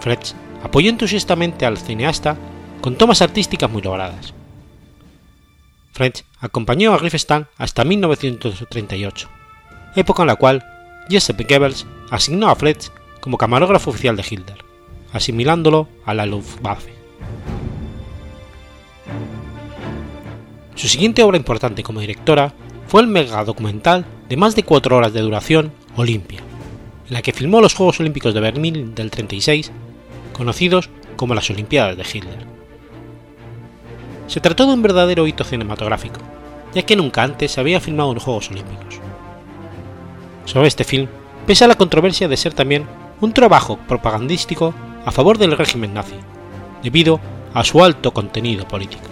Fretz 0.00 0.34
apoyó 0.62 0.90
entusiastamente 0.90 1.64
al 1.64 1.78
cineasta 1.78 2.36
con 2.80 2.96
tomas 2.96 3.22
artísticas 3.22 3.70
muy 3.70 3.82
logradas. 3.82 4.34
Fretz 5.92 6.24
acompañó 6.40 6.92
a 6.92 6.98
Riefenstahl 6.98 7.48
hasta 7.56 7.84
1938, 7.84 9.28
época 9.96 10.22
en 10.22 10.28
la 10.28 10.36
cual 10.36 10.64
Joseph 11.10 11.40
Goebbels 11.48 11.86
asignó 12.10 12.50
a 12.50 12.54
Fretz 12.54 12.92
como 13.20 13.38
camarógrafo 13.38 13.90
oficial 13.90 14.16
de 14.16 14.24
Hitler, 14.28 14.67
asimilándolo 15.12 15.88
a 16.04 16.14
la 16.14 16.26
Luftwaffe. 16.26 16.92
Su 20.74 20.88
siguiente 20.88 21.22
obra 21.22 21.36
importante 21.36 21.82
como 21.82 22.00
directora 22.00 22.52
fue 22.86 23.02
el 23.02 23.08
megadocumental 23.08 24.06
de 24.28 24.36
más 24.36 24.54
de 24.54 24.62
cuatro 24.62 24.96
horas 24.96 25.12
de 25.12 25.20
duración 25.20 25.72
Olimpia, 25.96 26.40
en 27.08 27.14
la 27.14 27.22
que 27.22 27.32
filmó 27.32 27.60
los 27.60 27.74
Juegos 27.74 27.98
Olímpicos 28.00 28.32
de 28.32 28.40
Berlín 28.40 28.94
del 28.94 29.10
36, 29.10 29.72
conocidos 30.32 30.88
como 31.16 31.34
las 31.34 31.50
Olimpiadas 31.50 31.96
de 31.96 32.04
Hitler. 32.04 32.46
Se 34.28 34.40
trató 34.40 34.66
de 34.66 34.74
un 34.74 34.82
verdadero 34.82 35.26
hito 35.26 35.42
cinematográfico, 35.42 36.20
ya 36.74 36.82
que 36.82 36.96
nunca 36.96 37.22
antes 37.22 37.52
se 37.52 37.60
había 37.60 37.80
filmado 37.80 38.12
en 38.12 38.20
Juegos 38.20 38.50
Olímpicos. 38.50 39.00
Sobre 40.44 40.68
este 40.68 40.84
film 40.84 41.08
pesa 41.46 41.66
la 41.66 41.74
controversia 41.74 42.28
de 42.28 42.36
ser 42.36 42.54
también 42.54 42.86
un 43.20 43.32
trabajo 43.32 43.78
propagandístico 43.88 44.74
a 45.04 45.10
favor 45.10 45.38
del 45.38 45.56
régimen 45.56 45.94
nazi, 45.94 46.16
debido 46.82 47.20
a 47.54 47.64
su 47.64 47.82
alto 47.82 48.12
contenido 48.12 48.66
político. 48.68 49.04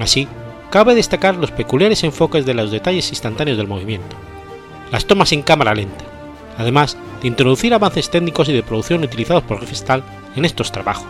Así, 0.00 0.28
cabe 0.70 0.94
destacar 0.94 1.36
los 1.36 1.50
peculiares 1.50 2.04
enfoques 2.04 2.44
de 2.44 2.54
los 2.54 2.70
detalles 2.70 3.08
instantáneos 3.10 3.56
del 3.56 3.68
movimiento, 3.68 4.16
las 4.92 5.06
tomas 5.06 5.32
en 5.32 5.42
cámara 5.42 5.74
lenta, 5.74 6.04
además 6.58 6.96
de 7.22 7.28
introducir 7.28 7.74
avances 7.74 8.10
técnicos 8.10 8.48
y 8.48 8.52
de 8.52 8.62
producción 8.62 9.02
utilizados 9.02 9.42
por 9.42 9.58
Riefenstahl 9.58 10.02
en 10.36 10.44
estos 10.44 10.70
trabajos, 10.70 11.08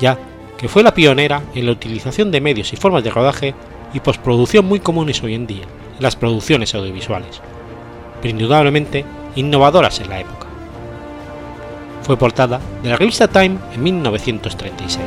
ya 0.00 0.18
que 0.56 0.68
fue 0.68 0.82
la 0.82 0.94
pionera 0.94 1.42
en 1.54 1.66
la 1.66 1.72
utilización 1.72 2.30
de 2.30 2.40
medios 2.40 2.72
y 2.72 2.76
formas 2.76 3.04
de 3.04 3.10
rodaje 3.10 3.54
y 3.92 4.00
postproducción 4.00 4.64
muy 4.64 4.80
comunes 4.80 5.22
hoy 5.22 5.34
en 5.34 5.46
día 5.46 5.64
en 5.96 6.02
las 6.02 6.16
producciones 6.16 6.74
audiovisuales, 6.74 7.40
pero 8.20 8.30
indudablemente 8.30 9.04
innovadoras 9.36 10.00
en 10.00 10.08
la 10.08 10.20
época. 10.20 10.51
Fue 12.02 12.16
portada 12.16 12.60
de 12.82 12.90
la 12.90 12.96
revista 12.96 13.28
Time 13.28 13.58
en 13.74 13.82
1936. 13.82 14.98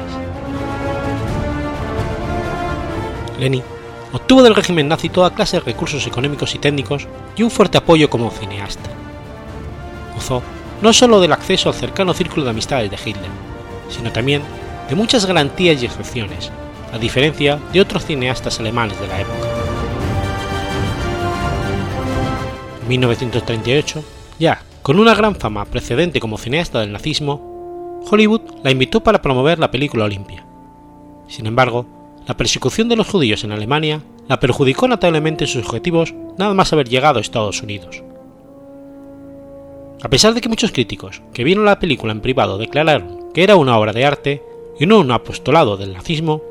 Leni 3.39 3.61
obtuvo 4.13 4.41
del 4.41 4.55
régimen 4.55 4.87
nazi 4.87 5.09
toda 5.09 5.33
clase 5.33 5.57
de 5.57 5.65
recursos 5.65 6.07
económicos 6.07 6.55
y 6.55 6.59
técnicos 6.59 7.07
y 7.35 7.43
un 7.43 7.51
fuerte 7.51 7.77
apoyo 7.77 8.09
como 8.09 8.31
cineasta. 8.31 8.89
Gozó 10.15 10.41
no 10.81 10.93
solo 10.93 11.19
del 11.19 11.33
acceso 11.33 11.69
al 11.69 11.75
cercano 11.75 12.13
círculo 12.13 12.45
de 12.45 12.51
amistades 12.51 12.89
de 12.89 12.97
Hitler, 12.97 13.29
sino 13.89 14.11
también 14.11 14.41
de 14.89 14.95
muchas 14.95 15.25
garantías 15.25 15.81
y 15.81 15.85
excepciones, 15.85 16.51
a 16.93 16.97
diferencia 16.97 17.59
de 17.73 17.81
otros 17.81 18.05
cineastas 18.05 18.59
alemanes 18.59 18.99
de 19.01 19.07
la 19.07 19.19
época. 19.19 19.47
En 22.83 22.87
1938, 22.87 24.03
ya 24.39 24.61
con 24.85 24.99
una 24.99 25.15
gran 25.15 25.35
fama 25.35 25.65
precedente 25.65 26.19
como 26.19 26.37
cineasta 26.37 26.79
del 26.79 26.91
nazismo, 26.91 28.03
Hollywood 28.07 28.41
la 28.63 28.69
invitó 28.69 29.01
para 29.01 29.19
promover 29.19 29.57
la 29.57 29.71
película 29.71 30.05
Olimpia. 30.05 30.45
Sin 31.27 31.47
embargo, 31.47 31.87
la 32.27 32.37
persecución 32.37 32.87
de 32.87 32.95
los 32.95 33.09
judíos 33.09 33.43
en 33.43 33.51
Alemania 33.51 34.03
la 34.27 34.39
perjudicó 34.39 34.87
notablemente 34.87 35.45
en 35.45 35.47
sus 35.47 35.65
objetivos 35.65 36.13
nada 36.37 36.53
más 36.53 36.71
haber 36.71 36.87
llegado 36.87 37.17
a 37.17 37.21
Estados 37.21 37.63
Unidos. 37.63 38.03
A 40.03 40.07
pesar 40.07 40.35
de 40.35 40.41
que 40.41 40.49
muchos 40.49 40.71
críticos 40.71 41.23
que 41.33 41.43
vieron 41.43 41.65
la 41.65 41.79
película 41.79 42.11
en 42.11 42.21
privado 42.21 42.59
declararon 42.59 43.31
que 43.33 43.43
era 43.43 43.55
una 43.55 43.79
obra 43.79 43.91
de 43.91 44.05
arte 44.05 44.43
y 44.79 44.85
no 44.85 44.99
un 44.99 45.09
apostolado 45.09 45.77
del 45.77 45.93
nazismo, 45.93 46.43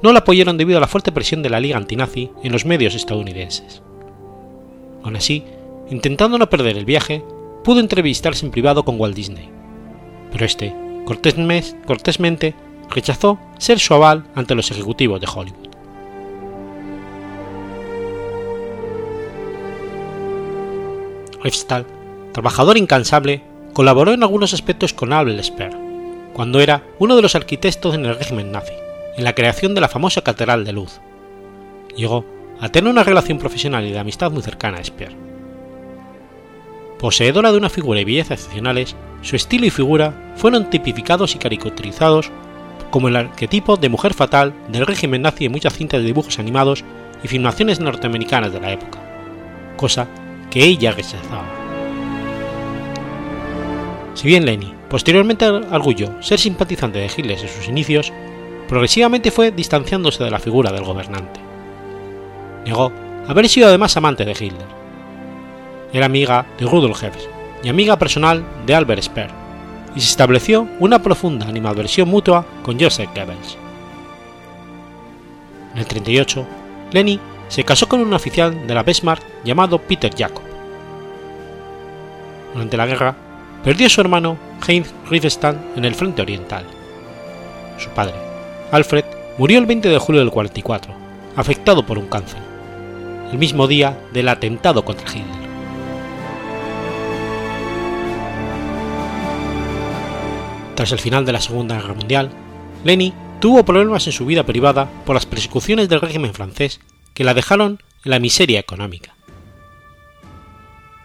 no 0.00 0.12
la 0.12 0.20
apoyaron 0.20 0.58
debido 0.58 0.78
a 0.78 0.80
la 0.80 0.86
fuerte 0.86 1.10
presión 1.10 1.42
de 1.42 1.50
la 1.50 1.58
Liga 1.58 1.76
Antinazi 1.76 2.30
en 2.44 2.52
los 2.52 2.66
medios 2.66 2.94
estadounidenses. 2.94 3.82
Aún 5.02 5.16
así, 5.16 5.42
intentando 5.90 6.38
no 6.38 6.48
perder 6.48 6.78
el 6.78 6.84
viaje, 6.84 7.24
pudo 7.64 7.80
entrevistarse 7.80 8.46
en 8.46 8.52
privado 8.52 8.84
con 8.84 9.00
Walt 9.00 9.16
Disney, 9.16 9.50
pero 10.30 10.44
este, 10.44 10.74
cortésmente, 11.04 12.54
rechazó 12.90 13.38
ser 13.58 13.80
su 13.80 13.94
aval 13.94 14.24
ante 14.34 14.54
los 14.54 14.70
ejecutivos 14.70 15.20
de 15.20 15.26
Hollywood. 15.26 15.68
Riefstahl, 21.42 21.86
trabajador 22.32 22.78
incansable, 22.78 23.42
colaboró 23.72 24.12
en 24.12 24.22
algunos 24.22 24.54
aspectos 24.54 24.94
con 24.94 25.12
Abel 25.12 25.42
Speer, 25.42 25.76
cuando 26.32 26.60
era 26.60 26.84
uno 26.98 27.16
de 27.16 27.22
los 27.22 27.34
arquitectos 27.34 27.94
en 27.94 28.06
el 28.06 28.16
régimen 28.16 28.52
nazi, 28.52 28.72
en 29.16 29.24
la 29.24 29.34
creación 29.34 29.74
de 29.74 29.80
la 29.80 29.88
famosa 29.88 30.22
Catedral 30.22 30.64
de 30.64 30.72
Luz. 30.72 31.00
Llegó 31.96 32.24
a 32.60 32.68
tener 32.70 32.90
una 32.90 33.04
relación 33.04 33.38
profesional 33.38 33.84
y 33.86 33.92
de 33.92 33.98
amistad 33.98 34.30
muy 34.30 34.42
cercana 34.42 34.78
a 34.78 34.84
Speer. 34.84 35.23
Poseedora 36.98 37.52
de 37.52 37.58
una 37.58 37.70
figura 37.70 38.00
y 38.00 38.04
belleza 38.04 38.34
excepcionales, 38.34 38.96
su 39.22 39.36
estilo 39.36 39.66
y 39.66 39.70
figura 39.70 40.32
fueron 40.36 40.70
tipificados 40.70 41.34
y 41.34 41.38
caricaturizados 41.38 42.30
como 42.90 43.08
el 43.08 43.16
arquetipo 43.16 43.76
de 43.76 43.88
mujer 43.88 44.14
fatal 44.14 44.54
del 44.68 44.86
régimen 44.86 45.22
nazi 45.22 45.46
en 45.46 45.52
muchas 45.52 45.74
cintas 45.74 46.00
de 46.00 46.06
dibujos 46.06 46.38
animados 46.38 46.84
y 47.24 47.28
filmaciones 47.28 47.80
norteamericanas 47.80 48.52
de 48.52 48.60
la 48.60 48.72
época, 48.72 49.00
cosa 49.76 50.06
que 50.50 50.62
ella 50.64 50.92
rechazaba. 50.92 51.44
Si 54.14 54.28
bien 54.28 54.46
Leni 54.46 54.72
posteriormente 54.88 55.44
arguyó 55.44 56.22
ser 56.22 56.38
simpatizante 56.38 57.00
de 57.00 57.06
Hitler 57.06 57.38
en 57.38 57.48
sus 57.48 57.68
inicios, 57.68 58.12
progresivamente 58.68 59.32
fue 59.32 59.50
distanciándose 59.50 60.22
de 60.22 60.30
la 60.30 60.38
figura 60.38 60.70
del 60.70 60.84
gobernante. 60.84 61.40
Negó 62.64 62.92
haber 63.26 63.48
sido 63.48 63.68
además 63.68 63.96
amante 63.96 64.24
de 64.24 64.32
Hitler. 64.32 64.83
Era 65.94 66.06
amiga 66.06 66.44
de 66.58 66.66
Rudolf 66.66 67.04
Hess 67.04 67.28
y 67.62 67.68
amiga 67.68 67.96
personal 67.96 68.44
de 68.66 68.74
Albert 68.74 69.02
Speer, 69.02 69.30
y 69.94 70.00
se 70.00 70.10
estableció 70.10 70.66
una 70.80 71.00
profunda 71.00 71.46
animadversión 71.46 72.08
mutua 72.08 72.44
con 72.64 72.80
Joseph 72.80 73.10
Goebbels. 73.14 73.56
En 75.72 75.78
el 75.78 75.86
38, 75.86 76.44
Leni 76.90 77.20
se 77.46 77.62
casó 77.62 77.88
con 77.88 78.00
un 78.00 78.12
oficial 78.12 78.66
de 78.66 78.74
la 78.74 78.82
Wehrmacht 78.82 79.22
llamado 79.44 79.78
Peter 79.78 80.12
Jakob. 80.12 80.42
Durante 82.54 82.76
la 82.76 82.86
guerra, 82.86 83.14
perdió 83.62 83.86
a 83.86 83.90
su 83.90 84.00
hermano 84.00 84.36
Heinz 84.66 84.92
Riefenstahl 85.08 85.60
en 85.76 85.84
el 85.84 85.94
frente 85.94 86.22
oriental. 86.22 86.64
Su 87.78 87.90
padre, 87.90 88.14
Alfred, 88.72 89.04
murió 89.38 89.60
el 89.60 89.66
20 89.66 89.88
de 89.88 89.98
julio 89.98 90.20
del 90.20 90.32
44, 90.32 90.92
afectado 91.36 91.86
por 91.86 91.98
un 91.98 92.08
cáncer, 92.08 92.40
el 93.30 93.38
mismo 93.38 93.68
día 93.68 93.96
del 94.12 94.28
atentado 94.28 94.84
contra 94.84 95.08
Hitler. 95.08 95.43
Tras 100.74 100.90
el 100.90 100.98
final 100.98 101.24
de 101.24 101.32
la 101.32 101.40
Segunda 101.40 101.76
Guerra 101.76 101.94
Mundial, 101.94 102.30
Leni 102.84 103.12
tuvo 103.40 103.64
problemas 103.64 104.06
en 104.06 104.12
su 104.12 104.26
vida 104.26 104.44
privada 104.44 104.90
por 105.06 105.14
las 105.14 105.26
persecuciones 105.26 105.88
del 105.88 106.00
régimen 106.00 106.34
francés 106.34 106.80
que 107.14 107.24
la 107.24 107.34
dejaron 107.34 107.80
en 108.04 108.10
la 108.10 108.18
miseria 108.18 108.58
económica. 108.58 109.14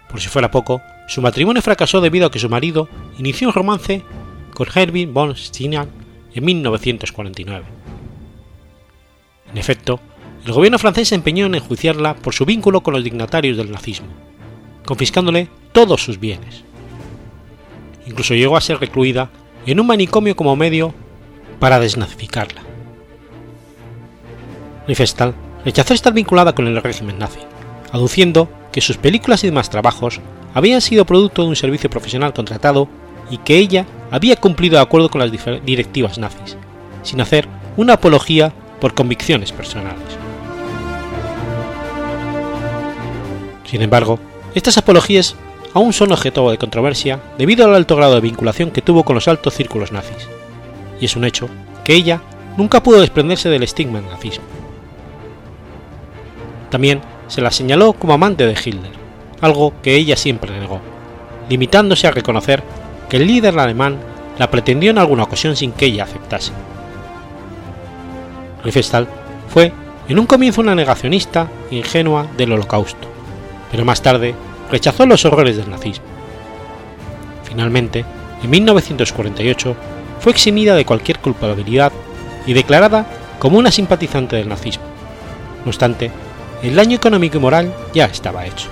Por 0.08 0.20
si 0.20 0.28
fuera 0.28 0.50
poco, 0.50 0.82
su 1.06 1.22
matrimonio 1.22 1.62
fracasó 1.62 2.00
debido 2.00 2.26
a 2.26 2.30
que 2.32 2.40
su 2.40 2.48
marido 2.48 2.88
inició 3.18 3.48
un 3.48 3.54
romance 3.54 4.02
con 4.54 4.66
Herbie 4.74 5.06
von 5.06 5.36
Steinach 5.36 5.88
en 6.34 6.44
1949. 6.44 7.64
En 9.52 9.58
efecto, 9.58 10.00
el 10.44 10.52
gobierno 10.52 10.78
francés 10.78 11.08
se 11.08 11.14
empeñó 11.14 11.46
en 11.46 11.54
enjuiciarla 11.54 12.16
por 12.16 12.34
su 12.34 12.44
vínculo 12.44 12.80
con 12.80 12.94
los 12.94 13.04
dignatarios 13.04 13.56
del 13.56 13.70
nazismo, 13.70 14.08
confiscándole 14.84 15.48
todos 15.72 16.02
sus 16.02 16.18
bienes. 16.18 16.64
Incluso 18.06 18.34
llegó 18.34 18.56
a 18.56 18.60
ser 18.60 18.80
recluida 18.80 19.30
en 19.66 19.80
un 19.80 19.86
manicomio 19.86 20.36
como 20.36 20.56
medio 20.56 20.94
para 21.58 21.80
desnazificarla. 21.80 22.62
Riefenstahl 24.86 25.34
rechazó 25.64 25.94
estar 25.94 26.12
vinculada 26.12 26.54
con 26.54 26.66
el 26.66 26.82
régimen 26.82 27.18
nazi, 27.18 27.40
aduciendo 27.92 28.48
que 28.72 28.80
sus 28.80 28.96
películas 28.96 29.44
y 29.44 29.48
demás 29.48 29.70
trabajos 29.70 30.20
habían 30.54 30.80
sido 30.80 31.04
producto 31.04 31.42
de 31.42 31.48
un 31.48 31.56
servicio 31.56 31.90
profesional 31.90 32.32
contratado 32.32 32.88
y 33.30 33.38
que 33.38 33.58
ella 33.58 33.86
había 34.10 34.36
cumplido 34.36 34.76
de 34.76 34.82
acuerdo 34.82 35.10
con 35.10 35.20
las 35.20 35.30
directivas 35.64 36.18
nazis, 36.18 36.56
sin 37.02 37.20
hacer 37.20 37.46
una 37.76 37.94
apología 37.94 38.52
por 38.80 38.94
convicciones 38.94 39.52
personales. 39.52 40.02
Sin 43.64 43.82
embargo, 43.82 44.18
estas 44.54 44.78
apologías 44.78 45.36
aún 45.74 45.92
son 45.92 46.12
objeto 46.12 46.50
de 46.50 46.58
controversia 46.58 47.20
debido 47.38 47.66
al 47.66 47.74
alto 47.74 47.96
grado 47.96 48.14
de 48.14 48.20
vinculación 48.20 48.70
que 48.70 48.82
tuvo 48.82 49.04
con 49.04 49.14
los 49.14 49.28
altos 49.28 49.54
círculos 49.54 49.92
nazis, 49.92 50.28
y 51.00 51.04
es 51.04 51.16
un 51.16 51.24
hecho 51.24 51.48
que 51.84 51.94
ella 51.94 52.20
nunca 52.56 52.82
pudo 52.82 53.00
desprenderse 53.00 53.48
del 53.48 53.62
estigma 53.62 54.00
del 54.00 54.10
nazismo. 54.10 54.44
También 56.70 57.00
se 57.28 57.40
la 57.40 57.50
señaló 57.50 57.92
como 57.92 58.12
amante 58.12 58.46
de 58.46 58.52
Hitler, 58.52 58.92
algo 59.40 59.72
que 59.82 59.96
ella 59.96 60.16
siempre 60.16 60.58
negó, 60.58 60.80
limitándose 61.48 62.06
a 62.06 62.12
reconocer 62.12 62.62
que 63.08 63.16
el 63.16 63.26
líder 63.26 63.58
alemán 63.58 63.98
la 64.38 64.50
pretendió 64.50 64.90
en 64.90 64.98
alguna 64.98 65.24
ocasión 65.24 65.56
sin 65.56 65.72
que 65.72 65.86
ella 65.86 66.04
aceptase. 66.04 66.52
Riefenstahl 68.62 69.08
fue 69.48 69.72
en 70.08 70.18
un 70.18 70.26
comienzo 70.26 70.60
una 70.60 70.74
negacionista 70.74 71.48
ingenua 71.70 72.26
del 72.36 72.52
holocausto, 72.52 73.08
pero 73.70 73.84
más 73.84 74.02
tarde 74.02 74.34
rechazó 74.70 75.06
los 75.06 75.24
horrores 75.24 75.56
del 75.56 75.70
nazismo. 75.70 76.04
Finalmente, 77.44 78.04
en 78.42 78.50
1948, 78.50 79.76
fue 80.20 80.32
eximida 80.32 80.74
de 80.74 80.84
cualquier 80.84 81.18
culpabilidad 81.18 81.92
y 82.46 82.52
declarada 82.52 83.06
como 83.38 83.58
una 83.58 83.70
simpatizante 83.70 84.36
del 84.36 84.48
nazismo. 84.48 84.84
No 85.64 85.70
obstante, 85.70 86.10
el 86.62 86.74
daño 86.74 86.96
económico 86.96 87.38
y 87.38 87.40
moral 87.40 87.74
ya 87.94 88.06
estaba 88.06 88.46
hecho. 88.46 88.68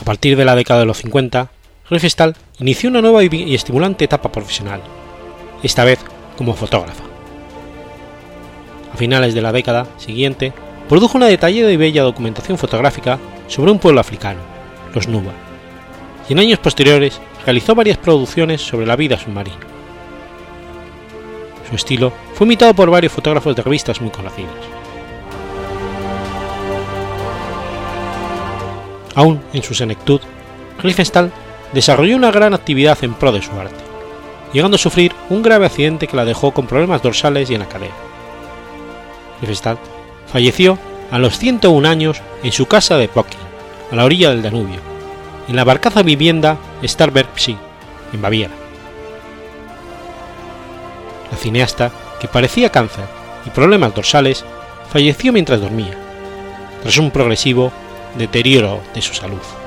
A 0.00 0.04
partir 0.04 0.36
de 0.36 0.44
la 0.44 0.54
década 0.54 0.80
de 0.80 0.86
los 0.86 0.98
50, 0.98 1.50
Riefenstahl 1.90 2.36
inició 2.58 2.90
una 2.90 3.00
nueva 3.00 3.24
y 3.24 3.54
estimulante 3.54 4.04
etapa 4.04 4.30
profesional, 4.30 4.80
esta 5.62 5.84
vez 5.84 5.98
como 6.36 6.54
fotógrafa. 6.54 7.04
A 8.92 8.96
finales 8.96 9.34
de 9.34 9.42
la 9.42 9.52
década 9.52 9.86
siguiente, 9.98 10.52
produjo 10.88 11.18
una 11.18 11.26
detallada 11.26 11.72
y 11.72 11.76
bella 11.76 12.02
documentación 12.02 12.58
fotográfica 12.58 13.18
sobre 13.48 13.70
un 13.70 13.78
pueblo 13.78 14.00
africano, 14.00 14.40
los 14.94 15.08
Nuba, 15.08 15.32
y 16.28 16.32
en 16.32 16.38
años 16.38 16.58
posteriores 16.58 17.20
realizó 17.44 17.74
varias 17.74 17.98
producciones 17.98 18.60
sobre 18.60 18.86
la 18.86 18.96
vida 18.96 19.18
submarina. 19.18 19.58
Su 21.68 21.76
estilo 21.76 22.12
fue 22.34 22.46
imitado 22.46 22.74
por 22.74 22.90
varios 22.90 23.12
fotógrafos 23.12 23.56
de 23.56 23.62
revistas 23.62 24.00
muy 24.00 24.10
conocidos. 24.10 24.54
Aún 29.14 29.40
en 29.52 29.62
su 29.62 29.74
senectud, 29.74 30.20
Riefenstahl 30.82 31.32
desarrolló 31.72 32.16
una 32.16 32.30
gran 32.30 32.54
actividad 32.54 32.98
en 33.02 33.14
pro 33.14 33.32
de 33.32 33.42
su 33.42 33.52
arte, 33.52 33.82
llegando 34.52 34.76
a 34.76 34.78
sufrir 34.78 35.12
un 35.30 35.42
grave 35.42 35.66
accidente 35.66 36.06
que 36.06 36.16
la 36.16 36.24
dejó 36.24 36.52
con 36.52 36.66
problemas 36.66 37.02
dorsales 37.02 37.50
y 37.50 37.54
en 37.54 37.60
la 37.60 37.68
cadera. 37.68 37.94
Riefenstahl 39.40 39.78
falleció 40.26 40.78
a 41.10 41.18
los 41.18 41.38
101 41.38 41.88
años 41.88 42.20
en 42.42 42.52
su 42.52 42.66
casa 42.66 42.96
de 42.96 43.08
Pocking, 43.08 43.40
a 43.90 43.96
la 43.96 44.04
orilla 44.04 44.30
del 44.30 44.42
Danubio, 44.42 44.80
en 45.48 45.56
la 45.56 45.64
barcaza 45.64 46.02
vivienda 46.02 46.58
Starberg 46.82 47.28
en 48.12 48.22
Baviera. 48.22 48.54
La 51.30 51.36
cineasta, 51.36 51.90
que 52.20 52.28
parecía 52.28 52.70
cáncer 52.70 53.04
y 53.44 53.50
problemas 53.50 53.94
dorsales, 53.94 54.44
falleció 54.90 55.32
mientras 55.32 55.60
dormía, 55.60 55.96
tras 56.82 56.98
un 56.98 57.10
progresivo 57.10 57.72
deterioro 58.16 58.80
de 58.94 59.02
su 59.02 59.14
salud. 59.14 59.65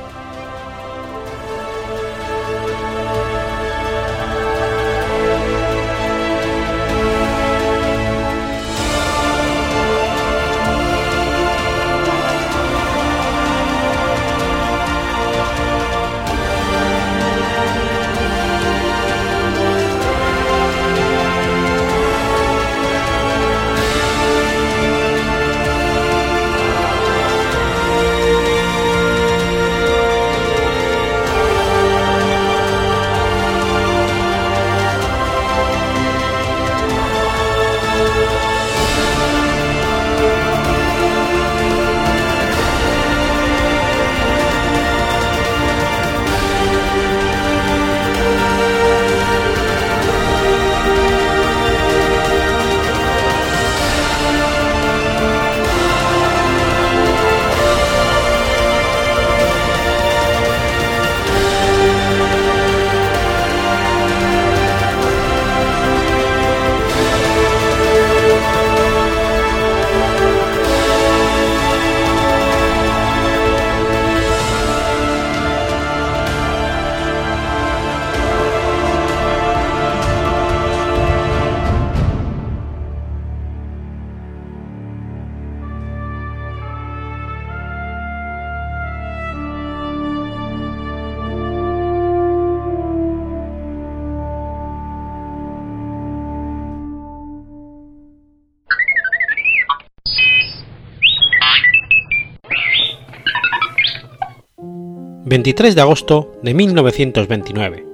23 105.49 105.73
de 105.73 105.81
agosto 105.81 106.31
de 106.43 106.53
1929. 106.53 107.87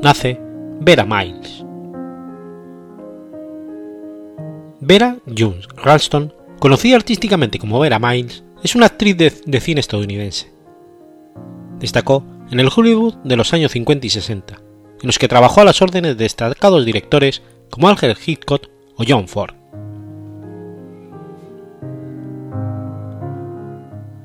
Nace 0.00 0.40
Vera 0.80 1.04
Miles. 1.04 1.62
Vera 4.80 5.18
Jones 5.26 5.68
Ralston, 5.76 6.32
conocida 6.58 6.96
artísticamente 6.96 7.58
como 7.58 7.78
Vera 7.78 7.98
Miles, 7.98 8.42
es 8.62 8.74
una 8.74 8.86
actriz 8.86 9.18
de, 9.18 9.60
cine 9.60 9.80
estadounidense. 9.80 10.50
Destacó 11.78 12.24
en 12.50 12.58
el 12.58 12.70
Hollywood 12.74 13.16
de 13.16 13.36
los 13.36 13.52
años 13.52 13.72
50 13.72 14.06
y 14.06 14.10
60, 14.10 14.54
en 14.54 15.06
los 15.06 15.18
que 15.18 15.28
trabajó 15.28 15.60
a 15.60 15.64
las 15.64 15.82
órdenes 15.82 16.16
de 16.16 16.24
destacados 16.24 16.86
directores 16.86 17.42
como 17.68 17.90
Alfred 17.90 18.16
Hitchcock 18.24 18.66
o 18.96 19.04
John 19.06 19.28
Ford. 19.28 19.54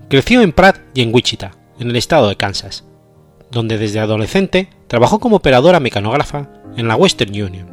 Creció 0.08 0.41
en 0.41 0.54
Pratt 0.54 0.78
y 0.93 1.02
en 1.02 1.13
Wichita, 1.13 1.52
en 1.84 1.89
el 1.89 1.96
estado 1.98 2.30
de 2.30 2.38
Kansas, 2.38 2.86
donde 3.52 3.78
desde 3.78 4.00
adolescente 4.00 4.69
trabajó 4.88 5.19
como 5.19 5.36
operadora 5.38 5.80
mecanógrafa 5.80 6.50
en 6.76 6.88
la 6.88 6.96
Western 6.96 7.32
Union. 7.32 7.69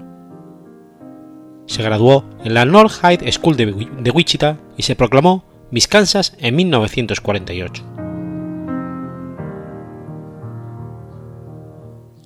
Se 1.66 1.82
graduó 1.82 2.24
en 2.44 2.54
la 2.54 2.64
North 2.64 2.92
High 3.00 3.32
School 3.32 3.56
de 3.56 4.10
Wichita 4.10 4.58
y 4.76 4.82
se 4.82 4.96
proclamó 4.96 5.44
Miss 5.70 5.86
Kansas 5.86 6.36
en 6.38 6.56
1948. 6.56 7.84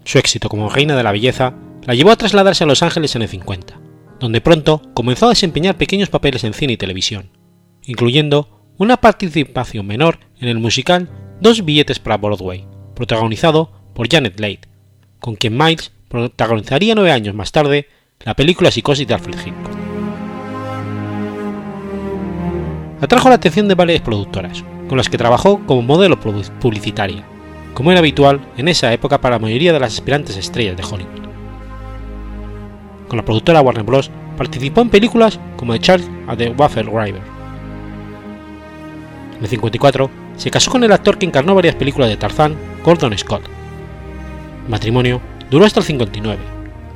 Su 0.04 0.18
éxito 0.18 0.48
como 0.48 0.70
reina 0.70 0.96
de 0.96 1.02
la 1.02 1.12
belleza 1.12 1.54
la 1.82 1.94
llevó 1.94 2.10
a 2.10 2.16
trasladarse 2.16 2.64
a 2.64 2.66
Los 2.66 2.82
Ángeles 2.82 3.14
en 3.16 3.22
el 3.22 3.28
50, 3.28 3.78
donde 4.20 4.40
pronto 4.40 4.80
comenzó 4.94 5.26
a 5.26 5.30
desempeñar 5.30 5.76
pequeños 5.76 6.08
papeles 6.08 6.44
en 6.44 6.54
cine 6.54 6.72
y 6.72 6.76
televisión, 6.78 7.30
incluyendo 7.82 8.72
una 8.78 8.96
participación 8.96 9.86
menor 9.86 10.18
en 10.40 10.48
el 10.48 10.58
musical 10.58 11.08
Dos 11.44 11.62
billetes 11.62 11.98
para 11.98 12.16
Broadway, 12.16 12.64
protagonizado 12.94 13.70
por 13.92 14.10
Janet 14.10 14.40
Leigh, 14.40 14.60
con 15.20 15.36
quien 15.36 15.58
Miles 15.58 15.92
protagonizaría 16.08 16.94
nueve 16.94 17.12
años 17.12 17.34
más 17.34 17.52
tarde 17.52 17.86
la 18.20 18.34
película 18.34 18.70
Psicosis 18.70 19.06
de 19.06 19.12
Alfred 19.12 19.34
Hitchcock. 19.34 19.76
Atrajo 23.02 23.28
la 23.28 23.34
atención 23.34 23.68
de 23.68 23.74
varias 23.74 24.00
productoras, 24.00 24.64
con 24.88 24.96
las 24.96 25.10
que 25.10 25.18
trabajó 25.18 25.60
como 25.66 25.82
modelo 25.82 26.18
publicitaria, 26.18 27.26
como 27.74 27.90
era 27.90 28.00
habitual 28.00 28.40
en 28.56 28.68
esa 28.68 28.90
época 28.94 29.20
para 29.20 29.36
la 29.36 29.40
mayoría 29.40 29.74
de 29.74 29.80
las 29.80 29.92
aspirantes 29.92 30.38
estrellas 30.38 30.78
de 30.78 30.82
Hollywood. 30.82 31.28
Con 33.06 33.18
la 33.18 33.24
productora 33.26 33.60
Warner 33.60 33.84
Bros. 33.84 34.10
participó 34.38 34.80
en 34.80 34.88
películas 34.88 35.38
como 35.58 35.74
The 35.74 35.80
Charge 35.80 36.08
at 36.26 36.38
the 36.38 36.54
Waffle 36.56 36.84
River. 36.84 37.20
En 39.36 39.42
el 39.42 39.48
54 39.48 40.23
se 40.36 40.50
casó 40.50 40.70
con 40.70 40.84
el 40.84 40.92
actor 40.92 41.18
que 41.18 41.26
encarnó 41.26 41.54
varias 41.54 41.74
películas 41.74 42.08
de 42.08 42.16
Tarzán, 42.16 42.56
Gordon 42.84 43.16
Scott. 43.16 43.42
El 44.64 44.70
matrimonio 44.70 45.20
duró 45.50 45.64
hasta 45.64 45.80
el 45.80 45.86
59, 45.86 46.38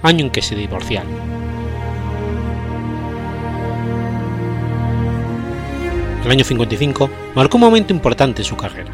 año 0.03 0.25
en 0.25 0.31
que 0.31 0.43
se 0.43 0.55
divorciaron. 0.55 1.11
El 6.25 6.33
año 6.33 6.45
55 6.45 7.11
marcó 7.35 7.57
un 7.57 7.63
momento 7.63 7.93
importante 7.93 8.43
en 8.43 8.47
su 8.47 8.57
carrera, 8.57 8.91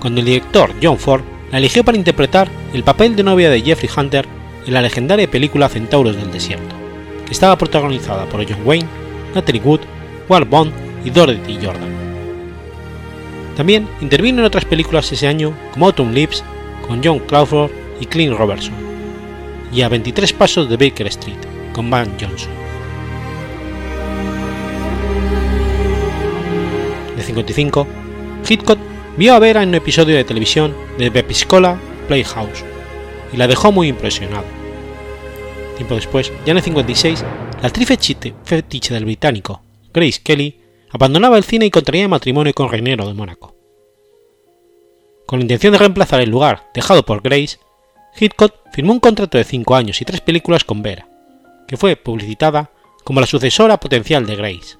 cuando 0.00 0.20
el 0.20 0.26
director 0.26 0.70
John 0.82 0.98
Ford 0.98 1.22
la 1.50 1.58
eligió 1.58 1.84
para 1.84 1.98
interpretar 1.98 2.48
el 2.72 2.84
papel 2.84 3.16
de 3.16 3.22
novia 3.22 3.50
de 3.50 3.60
Jeffrey 3.60 3.90
Hunter 3.94 4.26
en 4.66 4.72
la 4.72 4.80
legendaria 4.80 5.30
película 5.30 5.68
Centauros 5.68 6.16
del 6.16 6.32
Desierto, 6.32 6.74
que 7.26 7.32
estaba 7.32 7.58
protagonizada 7.58 8.24
por 8.26 8.48
John 8.48 8.62
Wayne, 8.64 8.88
Natalie 9.34 9.60
Wood, 9.62 9.80
Walt 10.28 10.48
Bond 10.48 10.72
y 11.04 11.10
Dorothy 11.10 11.58
Jordan. 11.62 12.03
También 13.56 13.88
intervino 14.00 14.40
en 14.40 14.46
otras 14.46 14.64
películas 14.64 15.10
ese 15.12 15.28
año 15.28 15.54
como 15.72 15.86
Autumn 15.86 16.12
Leaves 16.12 16.42
con 16.86 17.02
John 17.02 17.20
Crawford 17.20 17.70
y 18.00 18.06
Clint 18.06 18.36
Robertson, 18.36 18.74
y 19.72 19.82
a 19.82 19.88
23 19.88 20.32
pasos 20.32 20.68
de 20.68 20.76
Baker 20.76 21.06
Street 21.06 21.38
con 21.72 21.88
Van 21.88 22.10
Johnson. 22.20 22.50
De 27.16 27.22
55, 27.22 27.86
Hitchcock 28.48 28.78
vio 29.16 29.34
a 29.34 29.38
Vera 29.38 29.62
en 29.62 29.70
un 29.70 29.76
episodio 29.76 30.16
de 30.16 30.24
televisión 30.24 30.74
de 30.98 31.10
Bepiscola 31.10 31.78
Playhouse 32.08 32.64
y 33.32 33.36
la 33.36 33.46
dejó 33.46 33.72
muy 33.72 33.88
impresionado. 33.88 34.44
Tiempo 35.76 35.94
después, 35.94 36.32
ya 36.44 36.52
en 36.52 36.58
el 36.58 36.62
56, 36.62 37.24
la 37.62 37.68
actriz 37.68 37.88
fetiche 38.44 38.94
del 38.94 39.04
británico, 39.04 39.62
Grace 39.92 40.20
Kelly, 40.22 40.63
abandonaba 40.94 41.36
el 41.36 41.42
cine 41.42 41.66
y 41.66 41.70
contraía 41.72 42.06
matrimonio 42.06 42.54
con 42.54 42.70
Reinero 42.70 43.08
de 43.08 43.14
Mónaco. 43.14 43.56
Con 45.26 45.40
la 45.40 45.42
intención 45.42 45.72
de 45.72 45.78
reemplazar 45.78 46.20
el 46.20 46.30
lugar 46.30 46.70
dejado 46.72 47.04
por 47.04 47.20
Grace, 47.20 47.58
Hitchcock 48.16 48.54
firmó 48.72 48.92
un 48.92 49.00
contrato 49.00 49.36
de 49.36 49.42
5 49.42 49.74
años 49.74 50.00
y 50.00 50.04
tres 50.04 50.20
películas 50.20 50.62
con 50.62 50.82
Vera, 50.82 51.08
que 51.66 51.76
fue 51.76 51.96
publicitada 51.96 52.70
como 53.02 53.20
la 53.20 53.26
sucesora 53.26 53.80
potencial 53.80 54.24
de 54.24 54.36
Grace. 54.36 54.76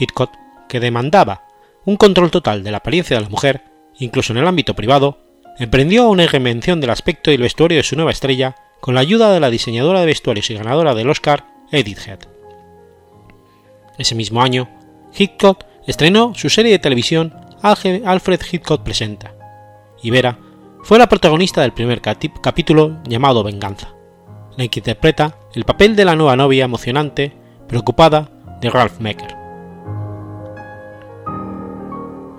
Hitchcock, 0.00 0.30
que 0.66 0.80
demandaba 0.80 1.44
un 1.84 1.98
control 1.98 2.30
total 2.30 2.64
de 2.64 2.70
la 2.70 2.78
apariencia 2.78 3.18
de 3.18 3.24
la 3.24 3.28
mujer, 3.28 3.64
incluso 3.98 4.32
en 4.32 4.38
el 4.38 4.48
ámbito 4.48 4.72
privado, 4.72 5.18
emprendió 5.58 6.08
una 6.08 6.26
reinvención 6.26 6.80
del 6.80 6.88
aspecto 6.88 7.30
y 7.30 7.34
el 7.34 7.42
vestuario 7.42 7.76
de 7.76 7.82
su 7.82 7.96
nueva 7.96 8.12
estrella 8.12 8.56
con 8.80 8.94
la 8.94 9.00
ayuda 9.00 9.30
de 9.30 9.40
la 9.40 9.50
diseñadora 9.50 10.00
de 10.00 10.06
vestuarios 10.06 10.48
y 10.48 10.54
ganadora 10.54 10.94
del 10.94 11.10
Oscar, 11.10 11.44
Edith 11.70 12.08
Head. 12.08 12.37
Ese 13.98 14.14
mismo 14.14 14.40
año, 14.40 14.68
Hitchcock 15.16 15.64
estrenó 15.86 16.32
su 16.34 16.48
serie 16.48 16.72
de 16.72 16.78
televisión 16.78 17.34
Alfred 17.62 18.40
Hitchcock 18.50 18.82
Presenta, 18.82 19.34
y 20.00 20.10
Vera 20.10 20.38
fue 20.84 20.98
la 20.98 21.08
protagonista 21.08 21.62
del 21.62 21.72
primer 21.72 22.00
capítulo 22.00 23.02
llamado 23.04 23.42
Venganza, 23.42 23.94
en 24.56 24.62
el 24.62 24.70
que 24.70 24.80
interpreta 24.80 25.36
el 25.54 25.64
papel 25.64 25.96
de 25.96 26.04
la 26.04 26.14
nueva 26.14 26.36
novia 26.36 26.64
emocionante, 26.64 27.36
preocupada 27.66 28.30
de 28.60 28.70
Ralph 28.70 29.00
Mecker. 29.00 29.36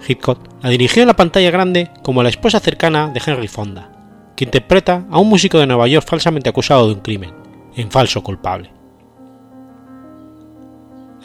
Hitchcock 0.07 0.39
la 0.63 0.69
dirigió 0.69 1.03
en 1.03 1.07
la 1.07 1.15
pantalla 1.15 1.51
grande 1.51 1.91
como 2.01 2.23
la 2.23 2.29
esposa 2.29 2.61
cercana 2.61 3.09
de 3.09 3.21
Henry 3.25 3.49
Fonda, 3.49 3.91
que 4.37 4.45
interpreta 4.45 5.05
a 5.11 5.19
un 5.19 5.27
músico 5.27 5.59
de 5.59 5.67
Nueva 5.67 5.87
York 5.89 6.07
falsamente 6.07 6.47
acusado 6.47 6.87
de 6.87 6.93
un 6.93 7.01
crimen, 7.01 7.33
en 7.75 7.91
falso 7.91 8.23
culpable. 8.23 8.78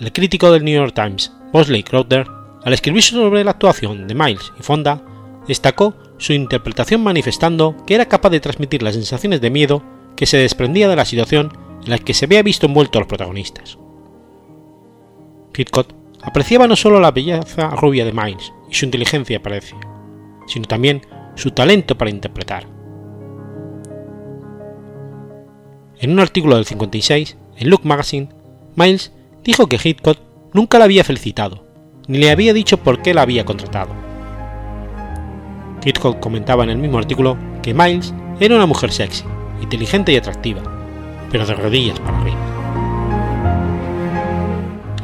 El 0.00 0.12
crítico 0.12 0.50
del 0.50 0.64
New 0.64 0.74
York 0.74 0.92
Times, 0.92 1.32
Bosley 1.52 1.84
Crowther, 1.84 2.26
al 2.64 2.72
escribir 2.72 3.02
sobre 3.02 3.44
la 3.44 3.52
actuación 3.52 4.08
de 4.08 4.14
Miles 4.14 4.52
y 4.58 4.62
Fonda, 4.62 5.00
destacó 5.46 5.94
su 6.18 6.32
interpretación 6.32 7.02
manifestando 7.02 7.76
que 7.86 7.94
era 7.94 8.06
capaz 8.06 8.30
de 8.30 8.40
transmitir 8.40 8.82
las 8.82 8.94
sensaciones 8.94 9.40
de 9.40 9.50
miedo 9.50 9.82
que 10.16 10.26
se 10.26 10.38
desprendía 10.38 10.88
de 10.88 10.96
la 10.96 11.04
situación 11.04 11.56
en 11.84 11.90
la 11.90 11.98
que 11.98 12.14
se 12.14 12.24
había 12.24 12.42
visto 12.42 12.66
envuelto 12.66 12.98
a 12.98 13.02
los 13.02 13.08
protagonistas. 13.08 13.78
Hitchcock 15.56 15.92
apreciaba 16.22 16.66
no 16.66 16.74
solo 16.74 16.98
la 16.98 17.12
belleza 17.12 17.70
rubia 17.70 18.04
de 18.04 18.12
Miles 18.12 18.52
y 18.68 18.74
su 18.74 18.86
inteligencia 18.86 19.42
parecía, 19.42 19.78
sino 20.46 20.66
también 20.66 21.02
su 21.36 21.52
talento 21.52 21.96
para 21.96 22.10
interpretar. 22.10 22.66
En 25.98 26.10
un 26.10 26.18
artículo 26.18 26.56
del 26.56 26.64
56, 26.64 27.36
en 27.58 27.70
Look 27.70 27.82
Magazine, 27.84 28.28
Miles 28.74 29.12
dijo 29.44 29.68
que 29.68 29.78
Hitchcock 29.82 30.18
nunca 30.52 30.78
la 30.78 30.86
había 30.86 31.04
felicitado, 31.04 31.64
ni 32.08 32.18
le 32.18 32.30
había 32.30 32.52
dicho 32.52 32.78
por 32.78 33.02
qué 33.02 33.14
la 33.14 33.22
había 33.22 33.44
contratado. 33.44 33.90
Hitchcock 35.84 36.18
comentaba 36.18 36.64
en 36.64 36.70
el 36.70 36.78
mismo 36.78 36.98
artículo 36.98 37.36
que 37.62 37.74
Miles 37.74 38.14
era 38.40 38.56
una 38.56 38.66
mujer 38.66 38.90
sexy, 38.90 39.24
inteligente 39.60 40.12
y 40.12 40.16
atractiva, 40.16 40.62
pero 41.30 41.46
de 41.46 41.54
rodillas 41.54 42.00
para 42.00 42.18
arriba. 42.18 42.38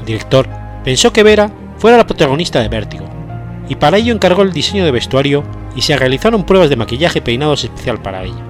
El 0.00 0.06
director 0.06 0.48
pensó 0.82 1.12
que 1.12 1.22
Vera 1.22 1.50
fuera 1.76 1.98
la 1.98 2.06
protagonista 2.06 2.60
de 2.60 2.68
Vértigo, 2.68 3.04
y 3.68 3.74
para 3.74 3.98
ello 3.98 4.14
encargó 4.14 4.42
el 4.42 4.52
diseño 4.52 4.84
de 4.84 4.90
vestuario 4.90 5.44
y 5.76 5.82
se 5.82 5.96
realizaron 5.96 6.44
pruebas 6.44 6.70
de 6.70 6.76
maquillaje 6.76 7.18
y 7.18 7.22
peinados 7.22 7.62
especial 7.62 8.00
para 8.00 8.24
ella. 8.24 8.42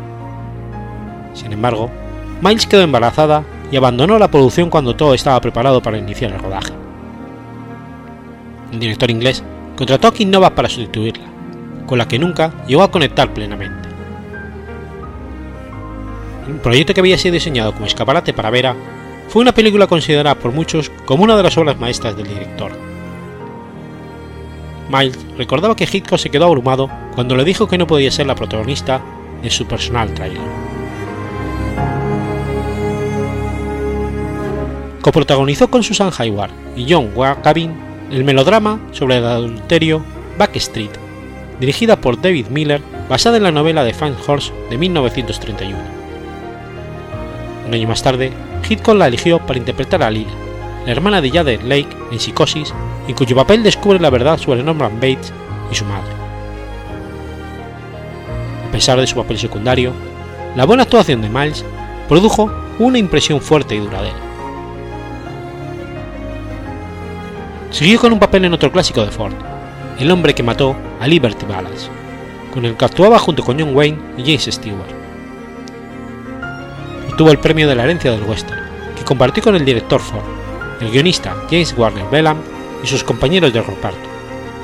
Sin 1.34 1.52
embargo, 1.52 1.90
Miles 2.40 2.66
quedó 2.66 2.82
embarazada 2.82 3.44
y 3.70 3.76
abandonó 3.76 4.18
la 4.18 4.30
producción 4.30 4.70
cuando 4.70 4.96
todo 4.96 5.14
estaba 5.14 5.40
preparado 5.40 5.80
para 5.80 5.98
iniciar 5.98 6.32
el 6.32 6.38
rodaje. 6.38 6.72
El 8.72 8.80
director 8.80 9.10
inglés 9.10 9.42
contrató 9.76 10.08
a 10.08 10.14
Kim 10.14 10.30
Nova 10.30 10.54
para 10.54 10.68
sustituirla, 10.68 11.26
con 11.86 11.98
la 11.98 12.08
que 12.08 12.18
nunca 12.18 12.52
llegó 12.66 12.82
a 12.82 12.90
conectar 12.90 13.32
plenamente. 13.32 13.88
El 16.48 16.56
proyecto 16.56 16.94
que 16.94 17.00
había 17.00 17.18
sido 17.18 17.34
diseñado 17.34 17.72
como 17.72 17.86
escaparate 17.86 18.32
para 18.32 18.50
Vera 18.50 18.74
fue 19.28 19.42
una 19.42 19.52
película 19.52 19.86
considerada 19.86 20.34
por 20.34 20.52
muchos 20.52 20.90
como 21.06 21.22
una 21.22 21.36
de 21.36 21.42
las 21.44 21.56
obras 21.56 21.78
maestras 21.78 22.16
del 22.16 22.26
director. 22.26 22.72
Miles 24.90 25.18
recordaba 25.38 25.76
que 25.76 25.88
Hitchcock 25.90 26.18
se 26.18 26.30
quedó 26.30 26.46
abrumado 26.46 26.90
cuando 27.14 27.36
le 27.36 27.44
dijo 27.44 27.68
que 27.68 27.78
no 27.78 27.86
podía 27.86 28.10
ser 28.10 28.26
la 28.26 28.34
protagonista 28.34 29.00
de 29.40 29.50
su 29.50 29.64
personal 29.66 30.12
trailer. 30.14 30.79
Coprotagonizó 35.02 35.70
con 35.70 35.82
Susan 35.82 36.10
Hayward 36.18 36.50
y 36.76 36.86
John 36.92 37.10
Gavin 37.42 37.72
el 38.10 38.24
melodrama 38.24 38.80
sobre 38.92 39.16
el 39.16 39.24
adulterio 39.24 40.04
Backstreet, 40.36 40.90
dirigida 41.58 42.00
por 42.00 42.20
David 42.20 42.48
Miller, 42.48 42.82
basada 43.08 43.38
en 43.38 43.44
la 43.44 43.52
novela 43.52 43.82
de 43.84 43.94
Frank 43.94 44.16
Horst 44.26 44.52
de 44.68 44.76
1931. 44.76 45.78
Un 47.66 47.74
año 47.74 47.88
más 47.88 48.02
tarde, 48.02 48.32
Hitchcock 48.68 48.96
la 48.96 49.06
eligió 49.06 49.38
para 49.38 49.58
interpretar 49.58 50.02
a 50.02 50.10
Lila, 50.10 50.30
la 50.84 50.92
hermana 50.92 51.20
de 51.22 51.30
Jade 51.30 51.60
Lake 51.62 51.96
en 52.10 52.20
Psicosis, 52.20 52.74
en 53.08 53.14
cuyo 53.14 53.36
papel 53.36 53.62
descubre 53.62 54.00
la 54.00 54.10
verdad 54.10 54.38
sobre 54.38 54.62
Norman 54.62 54.96
Bates 54.96 55.32
y 55.70 55.74
su 55.74 55.84
madre. 55.84 56.12
A 58.68 58.72
pesar 58.72 59.00
de 59.00 59.06
su 59.06 59.16
papel 59.16 59.38
secundario, 59.38 59.92
la 60.56 60.66
buena 60.66 60.82
actuación 60.82 61.22
de 61.22 61.28
Miles 61.28 61.64
produjo 62.08 62.50
una 62.78 62.98
impresión 62.98 63.40
fuerte 63.40 63.76
y 63.76 63.78
duradera. 63.78 64.29
Siguió 67.70 68.00
con 68.00 68.12
un 68.12 68.18
papel 68.18 68.44
en 68.44 68.52
otro 68.52 68.72
clásico 68.72 69.04
de 69.04 69.12
Ford, 69.12 69.32
El 69.98 70.10
hombre 70.10 70.34
que 70.34 70.42
mató 70.42 70.76
a 71.00 71.06
Liberty 71.06 71.46
Balance, 71.46 71.88
con 72.52 72.64
el 72.64 72.76
que 72.76 72.84
actuaba 72.84 73.18
junto 73.18 73.44
con 73.44 73.58
John 73.58 73.74
Wayne 73.74 73.98
y 74.18 74.22
James 74.22 74.48
Stewart. 74.50 74.90
Obtuvo 77.10 77.30
el 77.30 77.38
premio 77.38 77.68
de 77.68 77.76
la 77.76 77.84
herencia 77.84 78.10
del 78.10 78.24
western, 78.24 78.60
que 78.96 79.04
compartió 79.04 79.42
con 79.42 79.54
el 79.54 79.64
director 79.64 80.00
Ford, 80.00 80.24
el 80.80 80.90
guionista 80.90 81.36
James 81.48 81.72
Warner 81.76 82.06
Bellam 82.10 82.38
y 82.82 82.86
sus 82.88 83.04
compañeros 83.04 83.52
de 83.52 83.62
reparto, 83.62 84.08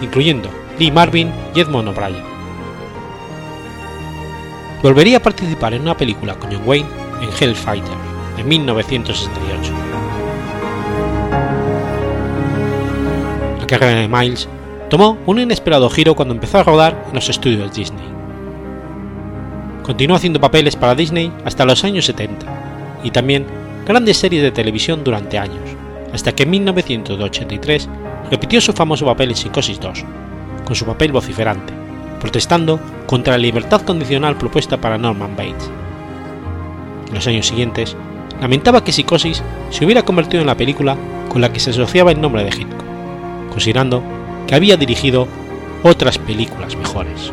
incluyendo 0.02 0.50
Lee 0.78 0.90
Marvin 0.90 1.30
y 1.54 1.60
Edmond 1.60 1.88
O'Brien. 1.88 2.24
Volvería 4.82 5.18
a 5.18 5.22
participar 5.22 5.74
en 5.74 5.82
una 5.82 5.96
película 5.96 6.34
con 6.34 6.50
John 6.50 6.62
Wayne 6.66 6.88
en 7.22 7.28
Hellfighter, 7.38 7.94
en 8.36 8.48
1968. 8.48 9.72
Carrera 13.66 14.00
de 14.00 14.08
Miles 14.08 14.48
tomó 14.88 15.18
un 15.26 15.40
inesperado 15.40 15.90
giro 15.90 16.14
cuando 16.14 16.34
empezó 16.34 16.58
a 16.58 16.62
rodar 16.64 17.04
en 17.08 17.14
los 17.14 17.28
estudios 17.28 17.74
Disney. 17.74 18.04
Continuó 19.82 20.16
haciendo 20.16 20.40
papeles 20.40 20.76
para 20.76 20.94
Disney 20.94 21.32
hasta 21.44 21.64
los 21.64 21.84
años 21.84 22.06
70 22.06 22.46
y 23.04 23.10
también 23.10 23.46
grandes 23.86 24.16
series 24.16 24.42
de 24.42 24.50
televisión 24.50 25.04
durante 25.04 25.38
años, 25.38 25.62
hasta 26.12 26.32
que 26.32 26.42
en 26.42 26.50
1983 26.50 27.88
repitió 28.30 28.60
su 28.60 28.72
famoso 28.72 29.06
papel 29.06 29.30
en 29.30 29.36
Psicosis 29.36 29.78
2, 29.80 30.04
con 30.64 30.74
su 30.74 30.84
papel 30.84 31.12
vociferante, 31.12 31.72
protestando 32.20 32.80
contra 33.06 33.34
la 33.34 33.38
libertad 33.38 33.82
condicional 33.82 34.36
propuesta 34.36 34.76
para 34.80 34.98
Norman 34.98 35.36
Bates. 35.36 35.70
En 37.08 37.14
los 37.14 37.26
años 37.28 37.46
siguientes, 37.46 37.96
lamentaba 38.40 38.82
que 38.82 38.92
Psicosis 38.92 39.42
se 39.70 39.84
hubiera 39.84 40.02
convertido 40.02 40.40
en 40.40 40.48
la 40.48 40.56
película 40.56 40.96
con 41.28 41.40
la 41.40 41.52
que 41.52 41.60
se 41.60 41.70
asociaba 41.70 42.10
el 42.10 42.20
nombre 42.20 42.42
de 42.42 42.50
Hitchcock, 42.50 42.85
considerando 43.56 44.02
que 44.46 44.54
había 44.54 44.76
dirigido 44.76 45.26
otras 45.82 46.18
películas 46.18 46.76
mejores. 46.76 47.32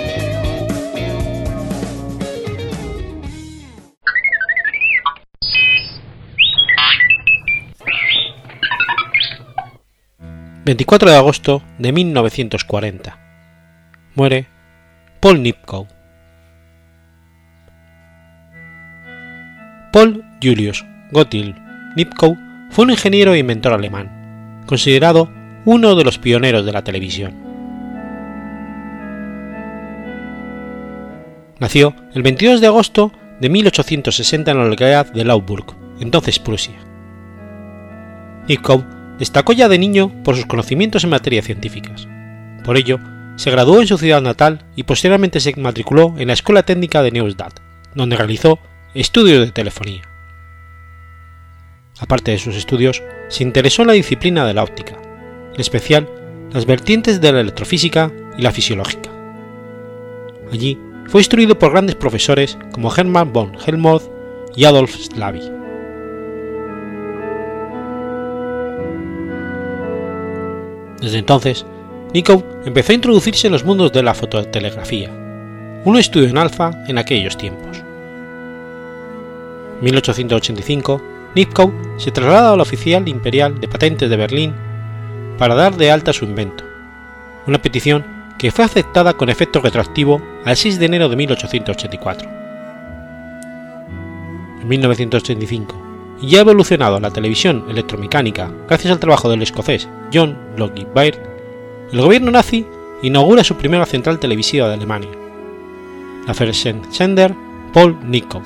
24 10.71 11.11
de 11.11 11.17
agosto 11.17 11.61
de 11.79 11.91
1940. 11.91 13.19
Muere 14.15 14.47
Paul 15.19 15.43
Nipkow. 15.43 15.85
Paul 19.91 20.23
Julius 20.41 20.85
Gottil 21.11 21.55
Nipkow 21.97 22.37
fue 22.69 22.85
un 22.85 22.91
ingeniero 22.91 23.33
e 23.33 23.39
inventor 23.39 23.73
alemán, 23.73 24.63
considerado 24.65 25.29
uno 25.65 25.93
de 25.95 26.05
los 26.05 26.17
pioneros 26.17 26.65
de 26.65 26.71
la 26.71 26.85
televisión. 26.85 27.33
Nació 31.59 31.93
el 32.13 32.23
22 32.23 32.61
de 32.61 32.67
agosto 32.67 33.11
de 33.41 33.49
1860 33.49 34.51
en 34.51 34.57
la 34.57 34.67
localidad 34.67 35.11
de 35.11 35.25
Lauburg, 35.25 35.65
entonces 35.99 36.39
Prusia. 36.39 36.79
Nipkow 38.47 39.00
Destacó 39.21 39.53
ya 39.53 39.69
de 39.69 39.77
niño 39.77 40.11
por 40.23 40.35
sus 40.35 40.47
conocimientos 40.47 41.03
en 41.03 41.11
materias 41.11 41.45
científicas. 41.45 42.07
Por 42.65 42.75
ello, 42.75 42.99
se 43.35 43.51
graduó 43.51 43.79
en 43.79 43.85
su 43.85 43.99
ciudad 43.99 44.19
natal 44.19 44.65
y 44.75 44.81
posteriormente 44.81 45.39
se 45.39 45.55
matriculó 45.57 46.15
en 46.17 46.25
la 46.25 46.33
Escuela 46.33 46.63
Técnica 46.63 47.03
de 47.03 47.11
Neustadt, 47.11 47.59
donde 47.93 48.15
realizó 48.15 48.57
estudios 48.95 49.45
de 49.45 49.51
telefonía. 49.51 50.01
Aparte 51.99 52.31
de 52.31 52.39
sus 52.39 52.55
estudios, 52.55 53.03
se 53.29 53.43
interesó 53.43 53.83
en 53.83 53.89
la 53.89 53.93
disciplina 53.93 54.43
de 54.43 54.55
la 54.55 54.63
óptica, 54.63 54.97
en 55.53 55.61
especial 55.61 56.09
las 56.51 56.65
vertientes 56.65 57.21
de 57.21 57.31
la 57.31 57.41
electrofísica 57.41 58.11
y 58.39 58.41
la 58.41 58.51
fisiológica. 58.51 59.11
Allí 60.51 60.79
fue 61.05 61.21
instruido 61.21 61.59
por 61.59 61.73
grandes 61.73 61.95
profesores 61.95 62.57
como 62.71 62.91
Hermann 62.91 63.31
von 63.31 63.55
Helmholtz 63.67 64.09
y 64.55 64.63
Adolf 64.63 64.95
Slavy. 64.95 65.60
Desde 71.01 71.17
entonces, 71.17 71.65
Nikov 72.13 72.43
empezó 72.65 72.91
a 72.91 72.95
introducirse 72.95 73.47
en 73.47 73.53
los 73.53 73.65
mundos 73.65 73.91
de 73.91 74.03
la 74.03 74.13
fototelegrafía, 74.13 75.09
un 75.83 75.97
estudio 75.97 76.29
en 76.29 76.37
alfa 76.37 76.71
en 76.87 76.97
aquellos 76.99 77.37
tiempos. 77.37 77.79
En 79.79 79.85
1885, 79.85 81.01
Nipkow 81.33 81.73
se 81.97 82.11
traslada 82.11 82.53
a 82.53 82.55
la 82.55 82.63
Oficial 82.63 83.07
Imperial 83.07 83.59
de 83.59 83.67
Patentes 83.67 84.09
de 84.09 84.17
Berlín 84.17 84.53
para 85.39 85.55
dar 85.55 85.75
de 85.75 85.89
alta 85.89 86.13
su 86.13 86.25
invento, 86.25 86.63
una 87.47 87.59
petición 87.59 88.05
que 88.37 88.51
fue 88.51 88.65
aceptada 88.65 89.13
con 89.13 89.29
efecto 89.29 89.59
retroactivo 89.59 90.21
al 90.45 90.55
6 90.55 90.77
de 90.77 90.85
enero 90.85 91.09
de 91.09 91.15
1884. 91.15 92.29
En 94.61 94.67
1985, 94.67 95.90
y 96.21 96.27
ya 96.27 96.41
evolucionado 96.41 96.99
la 96.99 97.11
televisión 97.11 97.65
electromecánica 97.69 98.51
gracias 98.67 98.93
al 98.93 98.99
trabajo 98.99 99.29
del 99.29 99.41
escocés 99.41 99.89
John 100.13 100.37
Logie 100.55 100.87
Baird, 100.93 101.17
el 101.91 102.01
gobierno 102.01 102.31
nazi 102.31 102.65
inaugura 103.01 103.43
su 103.43 103.55
primera 103.55 103.85
central 103.85 104.19
televisiva 104.19 104.67
de 104.67 104.75
Alemania, 104.75 105.09
la 106.27 106.33
Fernsehsender 106.33 107.33
Paul 107.73 107.97
Nikow. 108.03 108.41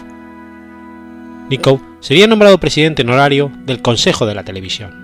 Nikow 1.50 1.80
sería 2.00 2.28
nombrado 2.28 2.60
presidente 2.60 3.02
honorario 3.02 3.52
del 3.66 3.82
Consejo 3.82 4.26
de 4.26 4.36
la 4.36 4.44
Televisión. 4.44 5.04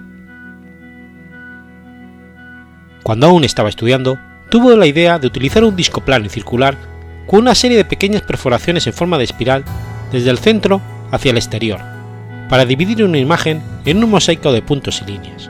Cuando 3.04 3.28
aún 3.28 3.44
estaba 3.44 3.70
estudiando, 3.70 4.18
tuvo 4.50 4.76
la 4.76 4.86
idea 4.86 5.20
de 5.20 5.28
utilizar 5.28 5.64
un 5.64 5.76
disco 5.76 6.02
plano 6.02 6.26
y 6.26 6.30
circular 6.30 6.78
con 7.28 7.40
una 7.40 7.56
serie 7.56 7.78
de 7.78 7.86
pequeñas 7.86 8.22
perforaciones 8.22 8.88
en 8.88 8.94
forma 8.94 9.18
de 9.18 9.26
espiral 9.26 9.64
desde 10.12 10.30
el 10.30 10.38
centro 10.38 10.82
hacia 11.12 11.32
el 11.32 11.38
exterior, 11.38 11.91
para 12.52 12.66
dividir 12.66 13.02
una 13.02 13.18
imagen 13.18 13.64
en 13.86 14.04
un 14.04 14.10
mosaico 14.10 14.52
de 14.52 14.62
puntos 14.62 15.02
y 15.02 15.10
líneas. 15.10 15.50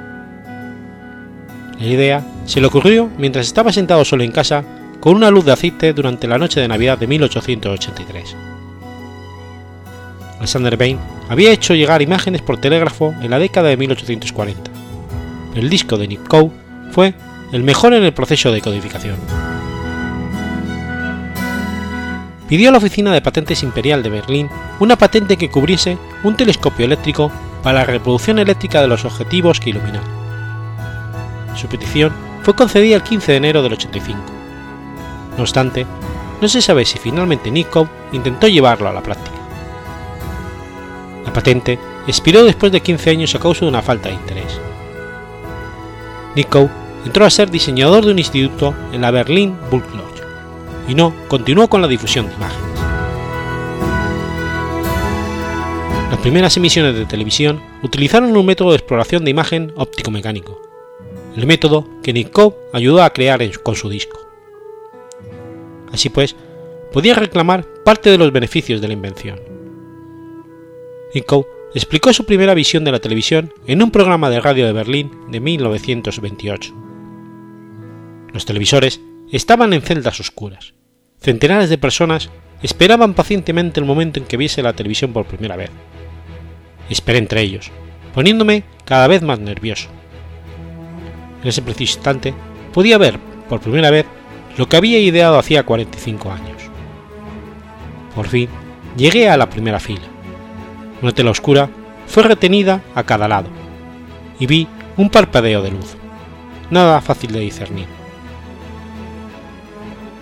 La 1.79 1.87
idea 1.87 2.23
se 2.45 2.61
le 2.61 2.67
ocurrió 2.67 3.09
mientras 3.17 3.47
estaba 3.47 3.71
sentado 3.71 4.05
solo 4.05 4.23
en 4.23 4.31
casa 4.31 4.63
con 4.99 5.15
una 5.15 5.31
luz 5.31 5.43
de 5.45 5.51
aceite 5.51 5.93
durante 5.93 6.27
la 6.27 6.37
noche 6.37 6.61
de 6.61 6.67
Navidad 6.67 6.99
de 6.99 7.07
1883. 7.07 8.35
Alexander 10.37 10.77
Bain 10.77 10.99
había 11.27 11.51
hecho 11.51 11.73
llegar 11.73 12.03
imágenes 12.03 12.43
por 12.43 12.61
telégrafo 12.61 13.15
en 13.19 13.31
la 13.31 13.39
década 13.39 13.69
de 13.69 13.77
1840, 13.77 14.71
pero 15.49 15.59
el 15.59 15.71
disco 15.71 15.97
de 15.97 16.07
Nipkow 16.07 16.53
fue 16.91 17.15
el 17.51 17.63
mejor 17.63 17.95
en 17.95 18.03
el 18.03 18.13
proceso 18.13 18.51
de 18.51 18.61
codificación. 18.61 19.15
Pidió 22.51 22.67
a 22.67 22.73
la 22.73 22.79
Oficina 22.79 23.13
de 23.13 23.21
Patentes 23.21 23.63
Imperial 23.63 24.03
de 24.03 24.09
Berlín 24.09 24.49
una 24.81 24.97
patente 24.97 25.37
que 25.37 25.49
cubriese 25.49 25.97
un 26.25 26.35
telescopio 26.35 26.83
eléctrico 26.83 27.31
para 27.63 27.79
la 27.79 27.85
reproducción 27.85 28.39
eléctrica 28.39 28.81
de 28.81 28.89
los 28.89 29.05
objetivos 29.05 29.61
que 29.61 29.69
iluminaba. 29.69 30.03
Su 31.55 31.67
petición 31.67 32.11
fue 32.43 32.53
concedida 32.53 32.97
el 32.97 33.03
15 33.03 33.31
de 33.31 33.37
enero 33.37 33.63
del 33.63 33.71
85. 33.71 34.19
No 35.37 35.43
obstante, 35.43 35.85
no 36.41 36.49
se 36.49 36.61
sabe 36.61 36.83
si 36.83 36.99
finalmente 36.99 37.49
Nikon 37.49 37.89
intentó 38.11 38.49
llevarlo 38.49 38.89
a 38.89 38.93
la 38.93 39.01
práctica. 39.01 39.37
La 41.25 41.31
patente 41.31 41.79
expiró 42.05 42.43
después 42.43 42.73
de 42.73 42.81
15 42.81 43.11
años 43.11 43.33
a 43.33 43.39
causa 43.39 43.61
de 43.61 43.69
una 43.69 43.81
falta 43.81 44.09
de 44.09 44.15
interés. 44.15 44.59
Nikon 46.35 46.69
entró 47.05 47.23
a 47.23 47.29
ser 47.29 47.49
diseñador 47.49 48.03
de 48.03 48.11
un 48.11 48.19
instituto 48.19 48.75
en 48.91 48.99
la 48.99 49.11
Berlin 49.11 49.55
Lodge 49.71 50.20
y 50.87 50.95
no 50.95 51.13
continuó 51.27 51.69
con 51.69 51.81
la 51.81 51.87
difusión 51.87 52.27
de 52.27 52.35
imágenes. 52.35 52.71
Las 56.09 56.19
primeras 56.19 56.57
emisiones 56.57 56.95
de 56.95 57.05
televisión 57.05 57.61
utilizaron 57.83 58.35
un 58.35 58.45
método 58.45 58.71
de 58.71 58.77
exploración 58.77 59.23
de 59.23 59.31
imagen 59.31 59.71
óptico-mecánico, 59.75 60.61
el 61.35 61.47
método 61.47 61.87
que 62.03 62.13
Nikov 62.13 62.55
ayudó 62.73 63.01
a 63.01 63.11
crear 63.11 63.41
con 63.61 63.75
su 63.75 63.89
disco. 63.89 64.19
Así 65.91 66.09
pues, 66.09 66.35
podía 66.91 67.15
reclamar 67.15 67.65
parte 67.85 68.09
de 68.09 68.17
los 68.17 68.31
beneficios 68.31 68.81
de 68.81 68.87
la 68.87 68.93
invención. 68.93 69.39
Nikov 71.13 71.45
explicó 71.73 72.11
su 72.13 72.25
primera 72.25 72.53
visión 72.53 72.83
de 72.83 72.91
la 72.91 72.99
televisión 72.99 73.53
en 73.65 73.81
un 73.81 73.91
programa 73.91 74.29
de 74.29 74.41
radio 74.41 74.65
de 74.65 74.73
Berlín 74.73 75.11
de 75.29 75.39
1928. 75.39 76.73
Los 78.33 78.45
televisores 78.45 79.01
estaban 79.31 79.73
en 79.73 79.81
celdas 79.81 80.19
oscuras. 80.19 80.73
Centenares 81.19 81.69
de 81.69 81.77
personas 81.77 82.29
esperaban 82.61 83.13
pacientemente 83.13 83.79
el 83.79 83.85
momento 83.85 84.19
en 84.19 84.25
que 84.25 84.37
viese 84.37 84.61
la 84.61 84.73
televisión 84.73 85.13
por 85.13 85.25
primera 85.25 85.55
vez. 85.55 85.71
Esperé 86.89 87.19
entre 87.19 87.41
ellos, 87.41 87.71
poniéndome 88.13 88.63
cada 88.85 89.07
vez 89.07 89.21
más 89.21 89.39
nervioso. 89.39 89.89
En 91.41 91.47
ese 91.47 91.61
preciso 91.61 91.97
instante 91.97 92.33
podía 92.73 92.97
ver, 92.97 93.17
por 93.47 93.61
primera 93.61 93.89
vez, 93.89 94.05
lo 94.57 94.67
que 94.67 94.77
había 94.77 94.99
ideado 94.99 95.39
hacía 95.39 95.63
45 95.63 96.31
años. 96.31 96.63
Por 98.15 98.27
fin, 98.27 98.49
llegué 98.97 99.29
a 99.29 99.37
la 99.37 99.49
primera 99.49 99.79
fila. 99.79 100.03
Una 101.01 101.13
tela 101.13 101.31
oscura 101.31 101.69
fue 102.05 102.23
retenida 102.23 102.81
a 102.93 103.03
cada 103.03 103.27
lado, 103.27 103.47
y 104.39 104.45
vi 104.45 104.67
un 104.97 105.09
parpadeo 105.09 105.61
de 105.61 105.71
luz. 105.71 105.95
Nada 106.69 107.01
fácil 107.01 107.31
de 107.31 107.39
discernir. 107.39 108.00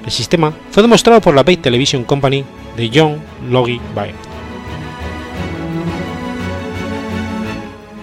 El 0.10 0.14
sistema 0.14 0.52
fue 0.72 0.82
demostrado 0.82 1.22
por 1.22 1.36
la 1.36 1.44
Bay 1.44 1.58
Television 1.58 2.04
Company 2.04 2.44
de 2.76 2.90
John 2.92 3.22
Logie 3.48 3.80
Baird. 3.94 4.16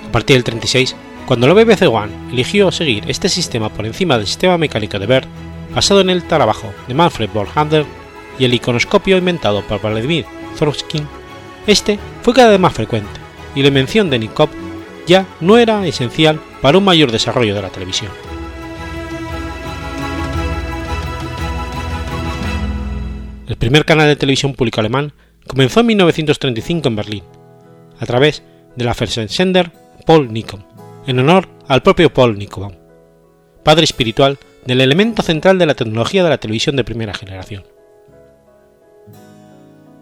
A 0.08 0.12
partir 0.12 0.36
del 0.36 0.44
36, 0.44 0.94
cuando 1.26 1.48
la 1.48 1.54
BBC 1.54 1.92
One 1.92 2.12
eligió 2.30 2.70
seguir 2.70 3.02
este 3.08 3.28
sistema 3.28 3.70
por 3.70 3.86
encima 3.86 4.18
del 4.18 4.28
sistema 4.28 4.56
mecánico 4.56 5.00
de 5.00 5.06
Baird, 5.06 5.26
basado 5.74 6.00
en 6.00 6.10
el 6.10 6.22
trabajo 6.22 6.72
de 6.86 6.94
Manfred 6.94 7.30
Borlander 7.34 7.84
y 8.38 8.44
el 8.44 8.54
iconoscopio 8.54 9.18
inventado 9.18 9.62
por 9.62 9.82
Vladimir 9.82 10.26
Thorskin, 10.56 11.08
este 11.66 11.98
fue 12.22 12.34
cada 12.34 12.50
vez 12.50 12.60
más 12.60 12.72
frecuente 12.72 13.18
y 13.56 13.62
la 13.62 13.68
invención 13.68 14.10
de 14.10 14.20
Nikop 14.20 14.50
ya 15.08 15.26
no 15.40 15.58
era 15.58 15.84
esencial 15.84 16.38
para 16.62 16.78
un 16.78 16.84
mayor 16.84 17.10
desarrollo 17.10 17.56
de 17.56 17.62
la 17.62 17.70
televisión. 17.70 18.12
El 23.46 23.56
primer 23.56 23.84
canal 23.84 24.08
de 24.08 24.16
televisión 24.16 24.54
público 24.54 24.80
alemán 24.80 25.12
comenzó 25.46 25.80
en 25.80 25.86
1935 25.86 26.88
en 26.88 26.96
Berlín, 26.96 27.22
a 27.98 28.04
través 28.04 28.42
de 28.74 28.84
la 28.84 28.94
Fernsehsender 28.94 29.70
Paul 30.04 30.32
Nikom, 30.32 30.62
en 31.06 31.20
honor 31.20 31.48
al 31.68 31.82
propio 31.82 32.12
Paul 32.12 32.36
Nikom, 32.36 32.72
padre 33.62 33.84
espiritual 33.84 34.38
del 34.64 34.80
elemento 34.80 35.22
central 35.22 35.58
de 35.58 35.66
la 35.66 35.74
tecnología 35.74 36.24
de 36.24 36.30
la 36.30 36.38
televisión 36.38 36.74
de 36.74 36.82
primera 36.82 37.14
generación. 37.14 37.64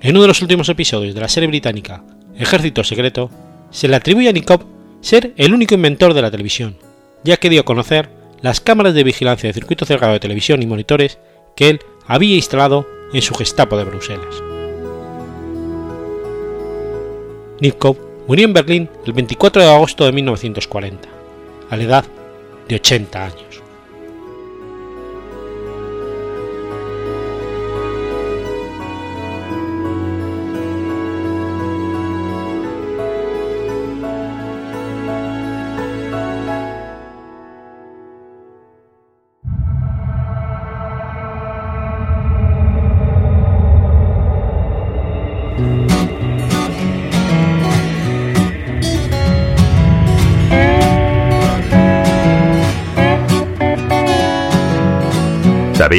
En 0.00 0.12
uno 0.12 0.22
de 0.22 0.28
los 0.28 0.40
últimos 0.40 0.70
episodios 0.70 1.14
de 1.14 1.20
la 1.20 1.28
serie 1.28 1.48
británica 1.48 2.02
Ejército 2.36 2.82
Secreto, 2.82 3.30
se 3.70 3.88
le 3.88 3.96
atribuye 3.96 4.30
a 4.30 4.32
Nikov 4.32 4.64
ser 5.02 5.34
el 5.36 5.52
único 5.52 5.74
inventor 5.74 6.14
de 6.14 6.22
la 6.22 6.30
televisión, 6.30 6.78
ya 7.24 7.36
que 7.36 7.50
dio 7.50 7.60
a 7.60 7.64
conocer 7.64 8.08
las 8.40 8.60
cámaras 8.60 8.94
de 8.94 9.04
vigilancia 9.04 9.48
de 9.48 9.54
circuito 9.54 9.84
cerrado 9.84 10.14
de 10.14 10.20
televisión 10.20 10.62
y 10.62 10.66
monitores 10.66 11.18
que 11.56 11.68
él 11.68 11.80
había 12.06 12.36
instalado 12.36 12.86
en 13.14 13.22
su 13.22 13.34
Gestapo 13.34 13.76
de 13.76 13.84
Bruselas. 13.84 14.42
Nipkow 17.60 17.96
murió 18.26 18.44
en 18.44 18.52
Berlín 18.52 18.90
el 19.06 19.12
24 19.12 19.62
de 19.62 19.68
agosto 19.68 20.04
de 20.04 20.12
1940, 20.12 21.08
a 21.70 21.76
la 21.76 21.82
edad 21.82 22.04
de 22.68 22.74
80 22.74 23.24
años. 23.24 23.43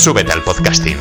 Súbete 0.00 0.32
al 0.32 0.42
podcasting. 0.42 0.96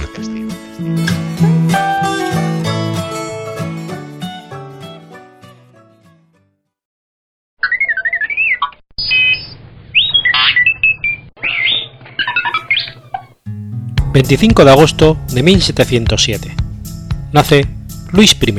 ...25 14.12 14.66
de 14.66 14.70
agosto 14.70 15.18
de 15.32 15.43
1707... 15.43 16.54
...nace 17.32 17.66
Luis 18.12 18.36
I. 18.45 18.52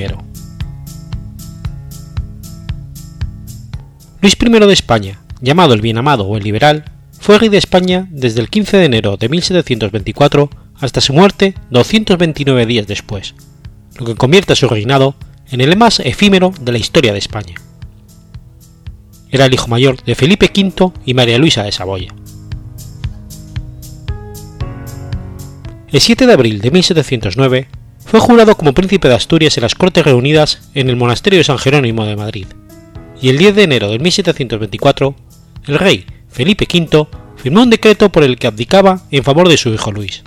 Luis 4.23 4.39
I 4.41 4.49
de 4.49 4.73
España, 4.73 5.21
llamado 5.43 5.75
el 5.75 5.83
Bienamado 5.83 6.25
o 6.25 6.39
el 6.39 6.45
Liberal, 6.45 7.00
fue 7.21 7.39
rey 7.39 7.51
de 7.51 7.59
España 7.59 8.09
desde 8.11 8.41
el 8.41 8.49
15 8.49 8.79
de 8.79 8.85
enero 8.87 9.17
de 9.19 9.29
1724 9.29 10.51
hasta 10.81 11.03
su 11.03 11.13
muerte 11.13 11.55
229 11.71 12.65
días 12.65 12.87
después, 12.87 13.35
lo 13.99 14.07
que 14.07 14.15
convierte 14.15 14.55
a 14.55 14.57
su 14.57 14.67
reinado 14.69 15.15
en 15.51 15.61
el 15.61 15.77
más 15.77 16.01
efímero 16.01 16.53
de 16.61 16.73
la 16.73 16.79
historia 16.79 17.13
de 17.13 17.19
España. 17.19 17.55
Era 19.31 19.45
el 19.45 19.55
hijo 19.55 19.69
mayor 19.69 20.03
de 20.03 20.15
Felipe 20.15 20.51
V 20.53 20.93
y 21.05 21.13
María 21.15 21.39
Luisa 21.39 21.63
de 21.63 21.73
Saboya. 21.73 22.15
El 25.93 26.01
7 26.01 26.27
de 26.27 26.33
abril 26.33 26.61
de 26.61 26.71
1709 26.71 27.69
fue 28.07 28.19
jurado 28.19 28.57
como 28.57 28.73
príncipe 28.73 29.09
de 29.09 29.15
Asturias 29.15 29.57
en 29.59 29.63
las 29.63 29.75
Cortes 29.75 30.05
reunidas 30.05 30.71
en 30.75 30.89
el 30.89 30.97
Monasterio 30.97 31.39
de 31.39 31.45
San 31.45 31.59
Jerónimo 31.59 32.07
de 32.07 32.17
Madrid, 32.17 32.47
y 33.21 33.29
el 33.29 33.37
10 33.37 33.57
de 33.57 33.63
enero 33.65 33.91
de 33.91 33.99
1724 33.99 35.15
el 35.67 35.79
rey 35.79 36.07
Felipe 36.31 36.67
V 36.73 37.07
firmó 37.37 37.63
un 37.63 37.71
decreto 37.71 38.11
por 38.11 38.23
el 38.23 38.39
que 38.39 38.47
abdicaba 38.47 39.03
en 39.11 39.25
favor 39.25 39.49
de 39.49 39.57
su 39.57 39.71
hijo 39.71 39.91
Luis. 39.93 40.23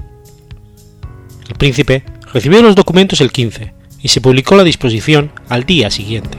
El 1.47 1.55
príncipe 1.55 2.03
recibió 2.33 2.61
los 2.61 2.75
documentos 2.75 3.21
el 3.21 3.31
15 3.31 3.73
y 4.01 4.07
se 4.09 4.21
publicó 4.21 4.55
la 4.55 4.63
disposición 4.63 5.31
al 5.49 5.65
día 5.65 5.89
siguiente. 5.89 6.37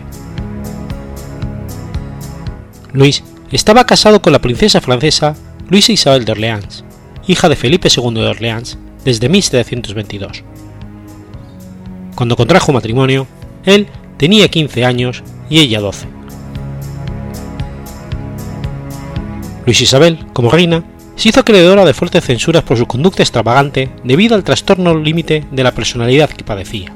Luis 2.93 3.25
estaba 3.51 3.87
casado 3.87 4.21
con 4.21 4.33
la 4.33 4.41
princesa 4.41 4.81
francesa 4.81 5.37
Luisa 5.69 5.93
Isabel 5.93 6.25
de 6.25 6.33
Orleans, 6.33 6.85
hija 7.27 7.49
de 7.49 7.57
Felipe 7.57 7.89
II 7.95 8.15
de 8.15 8.29
Orleans, 8.29 8.79
desde 9.05 9.29
1722. 9.29 10.45
Cuando 12.15 12.37
contrajo 12.37 12.73
matrimonio, 12.73 13.27
él 13.65 13.89
tenía 14.19 14.49
15 14.49 14.85
años 14.85 15.23
y 15.49 15.61
ella 15.61 15.81
12. 15.81 16.07
Luis 19.67 19.81
Isabel, 19.81 20.19
como 20.33 20.51
reina, 20.51 20.85
se 21.17 21.29
hizo 21.29 21.41
acreedora 21.41 21.85
de 21.85 21.95
fuertes 21.95 22.25
censuras 22.25 22.65
por 22.65 22.77
su 22.77 22.87
conducta 22.87 23.23
extravagante 23.23 23.91
debido 24.03 24.35
al 24.35 24.45
trastorno 24.45 24.99
límite 24.99 25.45
de 25.51 25.63
la 25.63 25.73
personalidad 25.73 26.31
que 26.31 26.45
padecía. 26.45 26.93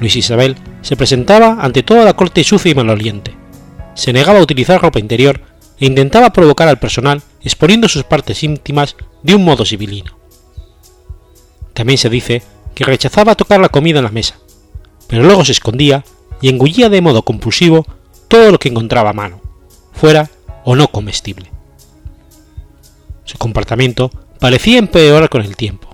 Luis 0.00 0.16
Isabel 0.16 0.56
se 0.80 0.96
presentaba 0.96 1.58
ante 1.60 1.82
toda 1.82 2.04
la 2.04 2.14
corte 2.14 2.42
sucia 2.42 2.72
y 2.72 2.74
maloliente, 2.74 3.34
se 3.94 4.12
negaba 4.12 4.38
a 4.38 4.42
utilizar 4.42 4.80
ropa 4.80 4.98
interior 4.98 5.40
e 5.78 5.86
intentaba 5.86 6.32
provocar 6.32 6.68
al 6.68 6.78
personal 6.78 7.22
exponiendo 7.42 7.88
sus 7.88 8.04
partes 8.04 8.42
íntimas 8.42 8.96
de 9.22 9.34
un 9.34 9.44
modo 9.44 9.64
civilino. 9.64 10.16
También 11.74 11.98
se 11.98 12.08
dice 12.08 12.42
que 12.74 12.84
rechazaba 12.84 13.34
tocar 13.34 13.60
la 13.60 13.68
comida 13.68 13.98
en 13.98 14.04
la 14.04 14.10
mesa, 14.10 14.36
pero 15.08 15.22
luego 15.22 15.44
se 15.44 15.52
escondía 15.52 16.04
y 16.40 16.48
engullía 16.48 16.88
de 16.88 17.00
modo 17.00 17.22
compulsivo 17.22 17.86
todo 18.28 18.50
lo 18.50 18.58
que 18.58 18.68
encontraba 18.68 19.10
a 19.10 19.14
mano, 19.14 19.40
fuera 19.92 20.30
o 20.64 20.76
no 20.76 20.88
comestible. 20.88 21.50
Su 23.24 23.38
comportamiento 23.38 24.10
parecía 24.38 24.78
empeorar 24.78 25.28
con 25.28 25.42
el 25.42 25.56
tiempo, 25.56 25.88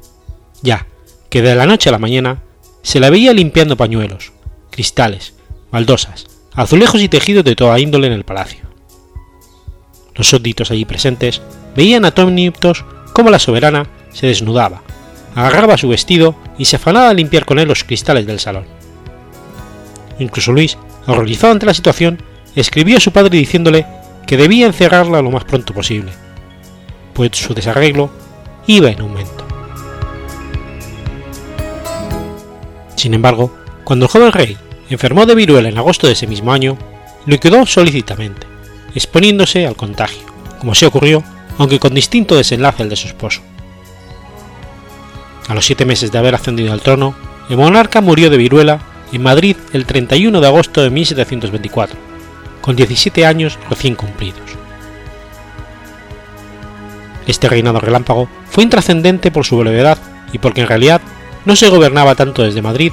ya 0.62 0.86
que 1.30 1.42
de 1.42 1.54
la 1.54 1.66
noche 1.66 1.88
a 1.88 1.92
la 1.92 1.98
mañana 1.98 2.42
se 2.82 3.00
la 3.00 3.10
veía 3.10 3.32
limpiando 3.32 3.76
pañuelos, 3.76 4.32
cristales, 4.70 5.34
baldosas, 5.70 6.26
azulejos 6.54 7.02
y 7.02 7.08
tejidos 7.08 7.44
de 7.44 7.56
toda 7.56 7.78
índole 7.78 8.06
en 8.06 8.14
el 8.14 8.24
palacio. 8.24 8.66
Los 10.14 10.28
súbditos 10.28 10.70
allí 10.70 10.84
presentes 10.84 11.42
veían 11.76 12.04
atónitos 12.04 12.84
cómo 13.12 13.30
la 13.30 13.38
soberana 13.38 13.86
se 14.12 14.26
desnudaba, 14.26 14.82
agarraba 15.34 15.78
su 15.78 15.88
vestido 15.88 16.34
y 16.58 16.64
se 16.64 16.76
afanaba 16.76 17.10
a 17.10 17.14
limpiar 17.14 17.44
con 17.44 17.58
él 17.58 17.68
los 17.68 17.84
cristales 17.84 18.26
del 18.26 18.40
salón. 18.40 18.64
Incluso 20.18 20.52
Luis, 20.52 20.76
horrorizado 21.06 21.52
ante 21.52 21.66
la 21.66 21.74
situación, 21.74 22.22
escribió 22.56 22.96
a 22.96 23.00
su 23.00 23.12
padre 23.12 23.38
diciéndole 23.38 23.86
que 24.28 24.36
debía 24.36 24.66
encerrarla 24.66 25.22
lo 25.22 25.30
más 25.30 25.44
pronto 25.44 25.72
posible, 25.72 26.12
pues 27.14 27.30
su 27.32 27.54
desarreglo 27.54 28.10
iba 28.66 28.90
en 28.90 29.00
aumento. 29.00 29.46
Sin 32.94 33.14
embargo, 33.14 33.56
cuando 33.84 34.04
el 34.04 34.10
joven 34.10 34.32
rey 34.32 34.58
enfermó 34.90 35.24
de 35.24 35.34
viruela 35.34 35.70
en 35.70 35.78
agosto 35.78 36.06
de 36.06 36.12
ese 36.12 36.26
mismo 36.26 36.52
año, 36.52 36.76
lo 37.24 37.40
quedó 37.40 37.64
solícitamente, 37.64 38.46
exponiéndose 38.94 39.66
al 39.66 39.76
contagio, 39.76 40.26
como 40.58 40.74
se 40.74 40.84
ocurrió, 40.84 41.24
aunque 41.56 41.78
con 41.78 41.94
distinto 41.94 42.36
desenlace 42.36 42.82
al 42.82 42.90
de 42.90 42.96
su 42.96 43.08
esposo. 43.08 43.40
A 45.48 45.54
los 45.54 45.64
siete 45.64 45.86
meses 45.86 46.12
de 46.12 46.18
haber 46.18 46.34
ascendido 46.34 46.74
al 46.74 46.82
trono, 46.82 47.14
el 47.48 47.56
monarca 47.56 48.02
murió 48.02 48.28
de 48.28 48.36
viruela 48.36 48.82
en 49.10 49.22
Madrid 49.22 49.56
el 49.72 49.86
31 49.86 50.38
de 50.38 50.46
agosto 50.46 50.82
de 50.82 50.90
1724, 50.90 52.07
con 52.60 52.76
17 52.76 53.24
años 53.26 53.58
recién 53.68 53.94
cumplidos. 53.94 54.58
Este 57.26 57.48
reinado 57.48 57.80
relámpago 57.80 58.28
fue 58.48 58.64
intrascendente 58.64 59.30
por 59.30 59.44
su 59.44 59.58
brevedad 59.58 59.98
y 60.32 60.38
porque 60.38 60.62
en 60.62 60.68
realidad 60.68 61.00
no 61.44 61.56
se 61.56 61.68
gobernaba 61.68 62.14
tanto 62.14 62.42
desde 62.42 62.62
Madrid 62.62 62.92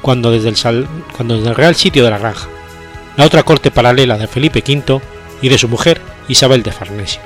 cuando 0.00 0.30
desde 0.30 0.48
el, 0.48 0.86
desde 1.18 1.48
el 1.48 1.54
Real 1.54 1.74
Sitio 1.74 2.04
de 2.04 2.10
la 2.10 2.18
Granja, 2.18 2.48
la 3.16 3.26
otra 3.26 3.42
corte 3.42 3.70
paralela 3.70 4.16
de 4.16 4.26
Felipe 4.26 4.62
V 4.66 5.00
y 5.42 5.48
de 5.48 5.58
su 5.58 5.68
mujer 5.68 6.00
Isabel 6.28 6.62
de 6.62 6.72
Farnesio, 6.72 7.20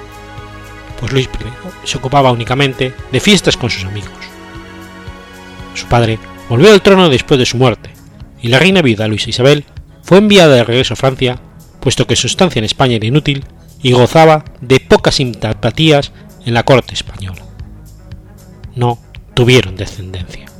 pues 0.98 1.12
Luis 1.12 1.26
I 1.26 1.86
se 1.86 1.98
ocupaba 1.98 2.32
únicamente 2.32 2.94
de 3.10 3.20
fiestas 3.20 3.56
con 3.56 3.70
sus 3.70 3.84
amigos. 3.84 4.12
Su 5.74 5.86
padre 5.86 6.18
volvió 6.48 6.72
al 6.72 6.82
trono 6.82 7.08
después 7.08 7.38
de 7.38 7.46
su 7.46 7.56
muerte, 7.56 7.90
y 8.40 8.48
la 8.48 8.58
reina 8.58 8.82
viuda 8.82 9.08
Luisa 9.08 9.30
Isabel 9.30 9.64
fue 10.02 10.18
enviada 10.18 10.54
de 10.54 10.64
regreso 10.64 10.94
a 10.94 10.96
Francia 10.96 11.38
puesto 11.82 12.06
que 12.06 12.14
su 12.14 12.28
estancia 12.28 12.60
en 12.60 12.64
España 12.64 12.94
era 12.94 13.06
inútil 13.06 13.44
y 13.82 13.90
gozaba 13.90 14.44
de 14.60 14.78
pocas 14.78 15.16
simpatías 15.16 16.12
en 16.46 16.54
la 16.54 16.62
corte 16.62 16.94
española. 16.94 17.42
No 18.76 19.00
tuvieron 19.34 19.74
descendencia. 19.74 20.51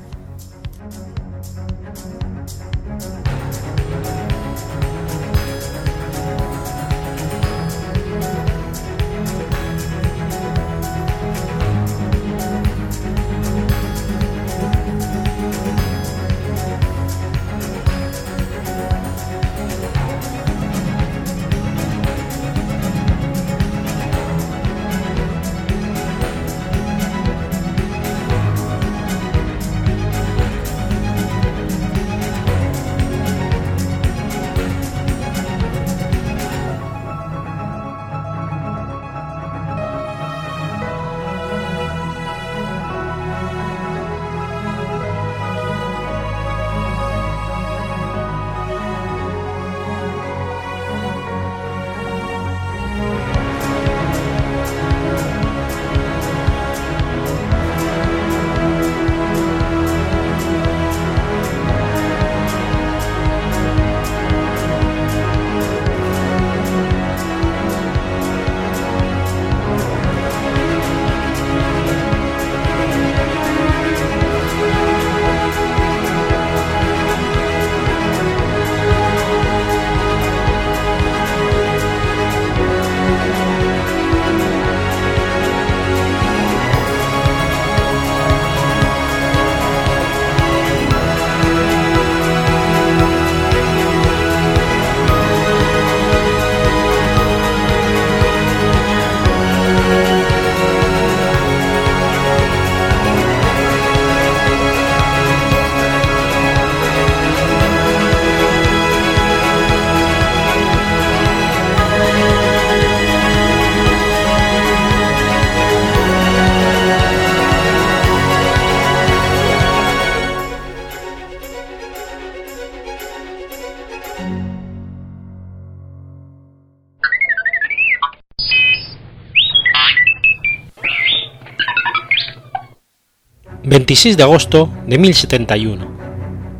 26 133.72 134.18
de 134.18 134.22
agosto 134.22 134.68
de 134.86 134.98
1071. 134.98 135.86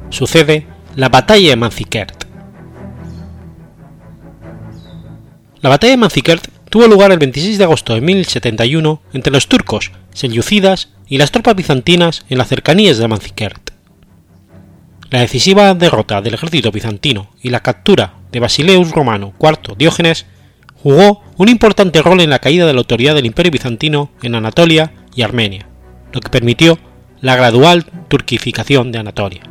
Sucede 0.08 0.66
la 0.96 1.10
batalla 1.10 1.50
de 1.50 1.56
Manzikert. 1.56 2.24
La 5.60 5.68
batalla 5.68 5.90
de 5.90 5.96
Manzikert 5.98 6.48
tuvo 6.70 6.86
lugar 6.86 7.12
el 7.12 7.18
26 7.18 7.58
de 7.58 7.64
agosto 7.64 7.94
de 7.94 8.00
1071 8.00 9.02
entre 9.12 9.30
los 9.30 9.46
turcos 9.46 9.92
selyúcidas 10.14 10.88
y 11.06 11.18
las 11.18 11.30
tropas 11.30 11.54
bizantinas 11.54 12.24
en 12.30 12.38
las 12.38 12.48
cercanías 12.48 12.96
de 12.96 13.08
Manzikert. 13.08 13.72
La 15.10 15.20
decisiva 15.20 15.74
derrota 15.74 16.22
del 16.22 16.32
ejército 16.32 16.72
bizantino 16.72 17.28
y 17.42 17.50
la 17.50 17.60
captura 17.60 18.14
de 18.32 18.40
Basileus 18.40 18.90
Romano 18.90 19.34
IV 19.38 19.76
Diógenes 19.76 20.24
jugó 20.82 21.22
un 21.36 21.50
importante 21.50 22.00
rol 22.00 22.22
en 22.22 22.30
la 22.30 22.38
caída 22.38 22.64
de 22.64 22.72
la 22.72 22.78
autoridad 22.78 23.14
del 23.14 23.26
Imperio 23.26 23.52
bizantino 23.52 24.10
en 24.22 24.34
Anatolia 24.34 24.94
y 25.14 25.20
Armenia, 25.20 25.68
lo 26.14 26.22
que 26.22 26.30
permitió 26.30 26.78
la 27.22 27.36
gradual 27.36 27.86
turquificación 28.08 28.90
de 28.90 28.98
Anatolia. 28.98 29.42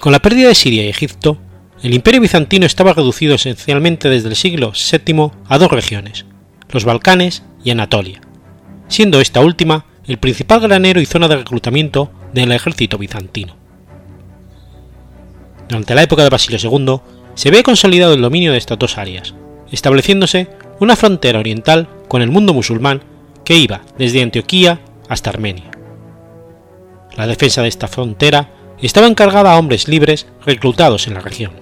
Con 0.00 0.10
la 0.10 0.20
pérdida 0.20 0.48
de 0.48 0.54
Siria 0.54 0.84
y 0.84 0.88
Egipto, 0.88 1.38
el 1.82 1.92
imperio 1.92 2.22
bizantino 2.22 2.64
estaba 2.64 2.94
reducido 2.94 3.34
esencialmente 3.34 4.08
desde 4.08 4.30
el 4.30 4.36
siglo 4.36 4.72
VII 4.72 5.30
a 5.46 5.58
dos 5.58 5.70
regiones, 5.70 6.24
los 6.70 6.86
Balcanes 6.86 7.42
y 7.62 7.70
Anatolia, 7.70 8.22
siendo 8.88 9.20
esta 9.20 9.40
última 9.40 9.84
el 10.06 10.18
principal 10.18 10.60
granero 10.60 11.00
y 11.00 11.06
zona 11.06 11.28
de 11.28 11.36
reclutamiento 11.36 12.10
del 12.32 12.52
ejército 12.52 12.96
bizantino. 12.96 13.54
Durante 15.68 15.94
la 15.94 16.02
época 16.02 16.22
de 16.22 16.30
Basilio 16.30 16.58
II 16.58 17.00
se 17.34 17.50
ve 17.50 17.62
consolidado 17.62 18.14
el 18.14 18.22
dominio 18.22 18.52
de 18.52 18.58
estas 18.58 18.78
dos 18.78 18.96
áreas, 18.96 19.34
estableciéndose 19.70 20.48
una 20.80 20.96
frontera 20.96 21.38
oriental 21.38 21.88
con 22.08 22.22
el 22.22 22.30
mundo 22.30 22.54
musulmán 22.54 23.02
que 23.44 23.56
iba 23.56 23.82
desde 23.98 24.22
Antioquía 24.22 24.80
hasta 25.08 25.30
Armenia. 25.30 25.70
La 27.16 27.26
defensa 27.26 27.62
de 27.62 27.68
esta 27.68 27.88
frontera 27.88 28.50
estaba 28.80 29.06
encargada 29.06 29.52
a 29.52 29.58
hombres 29.58 29.88
libres 29.88 30.26
reclutados 30.44 31.06
en 31.06 31.14
la 31.14 31.20
región. 31.20 31.52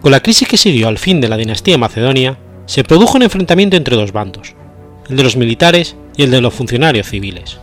Con 0.00 0.12
la 0.12 0.20
crisis 0.20 0.48
que 0.48 0.56
siguió 0.56 0.88
al 0.88 0.98
fin 0.98 1.20
de 1.20 1.28
la 1.28 1.36
dinastía 1.36 1.78
macedonia, 1.78 2.38
se 2.66 2.84
produjo 2.84 3.16
un 3.16 3.22
enfrentamiento 3.22 3.76
entre 3.76 3.96
dos 3.96 4.12
bandos, 4.12 4.54
el 5.08 5.16
de 5.16 5.22
los 5.22 5.36
militares 5.36 5.96
y 6.16 6.22
el 6.22 6.30
de 6.30 6.40
los 6.40 6.54
funcionarios 6.54 7.08
civiles. 7.08 7.58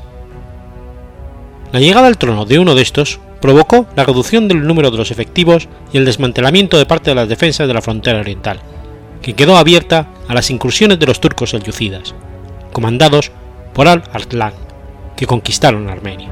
La 1.72 1.80
llegada 1.80 2.08
al 2.08 2.18
trono 2.18 2.46
de 2.46 2.60
uno 2.60 2.76
de 2.76 2.82
estos 2.82 3.20
provocó 3.42 3.86
la 3.96 4.04
reducción 4.04 4.48
del 4.48 4.66
número 4.66 4.92
de 4.92 4.98
los 4.98 5.12
efectivos 5.12 5.68
y 5.92 5.98
el 5.98 6.06
desmantelamiento 6.06 6.78
de 6.78 6.86
parte 6.86 7.12
de 7.12 7.16
las 7.16 7.30
defensas 7.30 7.68
de 7.68 7.74
la 7.74 7.82
frontera 7.82 8.20
oriental, 8.20 8.60
que 9.22 9.34
quedó 9.34 9.58
abierta 9.58 10.08
a 10.28 10.34
las 10.34 10.50
incursiones 10.50 11.00
de 11.00 11.06
los 11.06 11.20
turcos 11.20 11.52
selyúcidas, 11.52 12.16
comandados 12.72 13.32
por 13.74 13.88
Al-Arslan, 13.88 14.54
que 15.16 15.28
conquistaron 15.28 15.90
Armenia. 15.90 16.30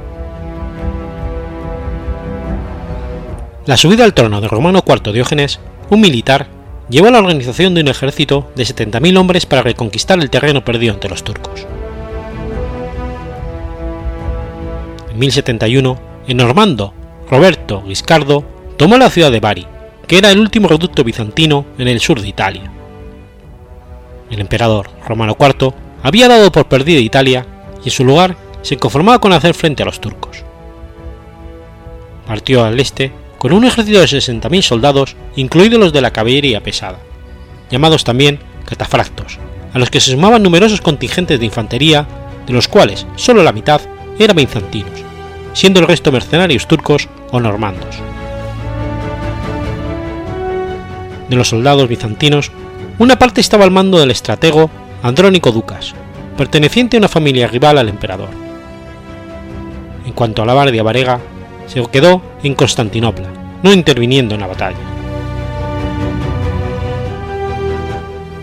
La 3.65 3.77
subida 3.77 4.03
al 4.03 4.13
trono 4.13 4.41
de 4.41 4.47
Romano 4.47 4.83
IV 4.85 5.13
Diógenes 5.13 5.59
un 5.89 6.01
militar 6.01 6.47
llevó 6.89 7.07
a 7.07 7.11
la 7.11 7.19
organización 7.19 7.73
de 7.73 7.81
un 7.81 7.87
ejército 7.87 8.51
de 8.55 8.63
70.000 8.63 9.17
hombres 9.17 9.45
para 9.45 9.61
reconquistar 9.61 10.19
el 10.19 10.29
terreno 10.29 10.65
perdido 10.65 10.93
ante 10.93 11.07
los 11.07 11.23
turcos. 11.23 11.65
En 15.11 15.19
1071, 15.19 16.12
en 16.27 16.37
Normando, 16.37 16.93
Roberto 17.29 17.83
Guiscardo 17.85 18.43
tomó 18.77 18.97
la 18.97 19.09
ciudad 19.09 19.31
de 19.31 19.39
Bari, 19.39 19.67
que 20.07 20.17
era 20.17 20.31
el 20.31 20.39
último 20.39 20.67
reducto 20.67 21.03
bizantino 21.03 21.65
en 21.77 21.87
el 21.87 21.99
sur 21.99 22.21
de 22.21 22.27
Italia. 22.27 22.71
El 24.29 24.39
emperador 24.39 24.89
Romano 25.07 25.35
IV 25.39 25.73
había 26.01 26.27
dado 26.27 26.51
por 26.51 26.67
perdida 26.67 26.99
Italia 26.99 27.45
y 27.83 27.89
en 27.89 27.91
su 27.91 28.03
lugar 28.03 28.35
se 28.61 28.77
conformaba 28.77 29.19
con 29.19 29.33
hacer 29.33 29.53
frente 29.53 29.83
a 29.83 29.85
los 29.85 29.99
turcos. 29.99 30.43
Partió 32.25 32.63
al 32.63 32.79
este 32.79 33.11
con 33.37 33.51
un 33.51 33.65
ejército 33.65 33.99
de 33.99 34.05
60.000 34.05 34.61
soldados, 34.61 35.17
incluidos 35.35 35.79
los 35.79 35.93
de 35.93 36.01
la 36.01 36.11
caballería 36.11 36.63
pesada, 36.63 36.99
llamados 37.69 38.05
también 38.05 38.39
catafractos, 38.65 39.37
a 39.73 39.79
los 39.79 39.89
que 39.89 39.99
se 39.99 40.11
sumaban 40.11 40.41
numerosos 40.41 40.79
contingentes 40.79 41.39
de 41.39 41.45
infantería, 41.45 42.07
de 42.47 42.53
los 42.53 42.69
cuales 42.69 43.05
solo 43.17 43.43
la 43.43 43.51
mitad 43.51 43.81
eran 44.17 44.37
bizantinos, 44.37 45.03
siendo 45.53 45.79
el 45.79 45.87
resto 45.87 46.11
mercenarios 46.11 46.67
turcos 46.67 47.07
o 47.31 47.39
normandos. 47.39 47.95
De 51.29 51.35
los 51.35 51.49
soldados 51.49 51.87
bizantinos, 51.87 52.51
una 52.99 53.17
parte 53.17 53.41
estaba 53.41 53.63
al 53.63 53.71
mando 53.71 53.99
del 53.99 54.11
estratego 54.11 54.69
Andrónico 55.01 55.51
Ducas, 55.51 55.95
perteneciente 56.37 56.97
a 56.97 56.99
una 56.99 57.07
familia 57.07 57.47
rival 57.47 57.77
al 57.77 57.89
emperador. 57.89 58.29
En 60.05 60.13
cuanto 60.13 60.43
a 60.43 60.45
la 60.45 60.53
Guardia 60.53 60.83
Varega, 60.83 61.19
se 61.67 61.83
quedó 61.87 62.21
en 62.43 62.55
Constantinopla, 62.55 63.29
no 63.63 63.71
interviniendo 63.71 64.35
en 64.35 64.41
la 64.41 64.47
batalla. 64.47 64.77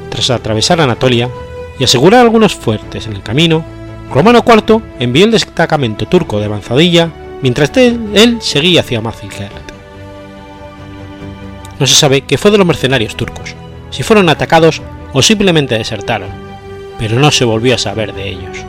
Tras 0.09 0.31
atravesar 0.31 0.81
Anatolia 0.81 1.29
y 1.79 1.85
asegurar 1.85 2.21
algunos 2.21 2.55
fuertes 2.55 3.07
en 3.07 3.15
el 3.15 3.23
camino, 3.23 3.65
Romano 4.13 4.45
IV 4.47 4.83
envió 4.99 5.25
el 5.25 5.31
destacamento 5.31 6.07
turco 6.07 6.39
de 6.39 6.47
avanzadilla 6.47 7.11
mientras 7.43 7.71
él, 7.77 8.39
seguía 8.41 8.81
hacia 8.81 9.01
Mazikert. 9.01 9.73
No 11.79 11.87
se 11.87 11.95
sabe 11.95 12.23
qué 12.23 12.37
fue 12.37 12.51
de 12.51 12.59
los 12.59 12.67
mercenarios 12.67 13.17
turcos, 13.17 13.55
si 13.91 14.03
fueron 14.03 14.29
atacados 14.29 14.83
o 15.13 15.23
simplemente 15.23 15.79
desertaron, 15.79 16.29
pero 16.99 17.19
no 17.19 17.31
se 17.31 17.45
volvió 17.45 17.75
a 17.75 17.79
saber 17.79 18.13
de 18.15 18.29
ellos. 18.29 18.65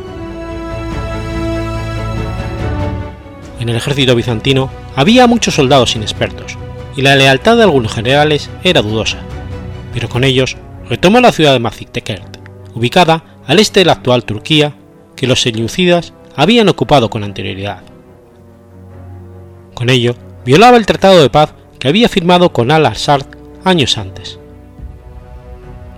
en 3.62 3.70
el 3.70 3.76
ejército 3.76 4.16
bizantino 4.16 4.72
había 4.96 5.28
muchos 5.28 5.56
soldados 5.56 5.96
inexpertos, 5.96 6.58
y 6.96 7.04
la 7.04 7.16
lealtad 7.16 7.58
de 7.58 7.64
algunos 7.64 7.94
generales 7.94 8.50
era 8.64 8.82
dudosa, 8.82 9.20
pero 9.94 10.10
con 10.10 10.24
ellos 10.24 10.58
retomó 10.90 11.22
la 11.22 11.32
ciudad 11.32 11.54
de 11.54 11.60
Maziktekert, 11.60 12.38
ubicada 12.74 13.24
al 13.46 13.60
este 13.60 13.82
de 13.82 13.86
la 13.86 13.94
actual 13.94 14.26
Turquía, 14.26 14.74
que 15.22 15.28
los 15.28 15.44
selyúcidas 15.44 16.14
habían 16.36 16.68
ocupado 16.68 17.12
con 17.12 17.24
anterioridad. 17.24 17.84
Con 19.76 19.92
ello, 19.92 20.16
violaba 20.44 20.78
el 20.78 20.88
tratado 20.88 21.22
de 21.22 21.30
paz 21.30 21.54
que 21.78 21.88
había 21.88 22.10
firmado 22.10 22.52
con 22.52 22.72
al-Assad 22.72 23.22
años 23.64 24.00
antes. 24.00 24.40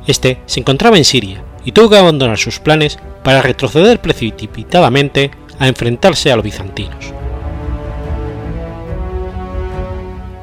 Este 0.07 0.41
se 0.45 0.59
encontraba 0.59 0.97
en 0.97 1.05
Siria 1.05 1.41
y 1.63 1.71
tuvo 1.71 1.89
que 1.89 1.97
abandonar 1.97 2.37
sus 2.37 2.59
planes 2.59 2.99
para 3.23 3.41
retroceder 3.41 4.01
precipitadamente 4.01 5.31
a 5.57 5.69
enfrentarse 5.69 6.29
a 6.29 6.35
los 6.35 6.43
bizantinos. 6.43 7.13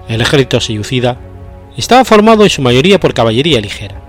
el 0.09 0.23
ejército 0.23 0.59
selyúcida 0.59 1.19
estaba 1.77 2.07
formado 2.07 2.45
en 2.45 2.51
su 2.51 2.63
mayoría 2.63 2.99
por 2.99 3.13
caballería 3.13 3.61
ligera, 3.61 4.01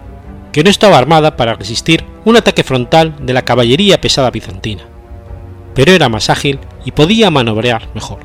que 0.51 0.63
no 0.63 0.69
estaba 0.69 0.97
armada 0.97 1.37
para 1.37 1.55
resistir 1.55 2.03
un 2.25 2.37
ataque 2.37 2.63
frontal 2.63 3.15
de 3.21 3.33
la 3.33 3.43
caballería 3.43 4.01
pesada 4.01 4.31
bizantina, 4.31 4.83
pero 5.73 5.91
era 5.91 6.09
más 6.09 6.29
ágil 6.29 6.59
y 6.85 6.91
podía 6.91 7.31
manobrear 7.31 7.87
mejor. 7.93 8.19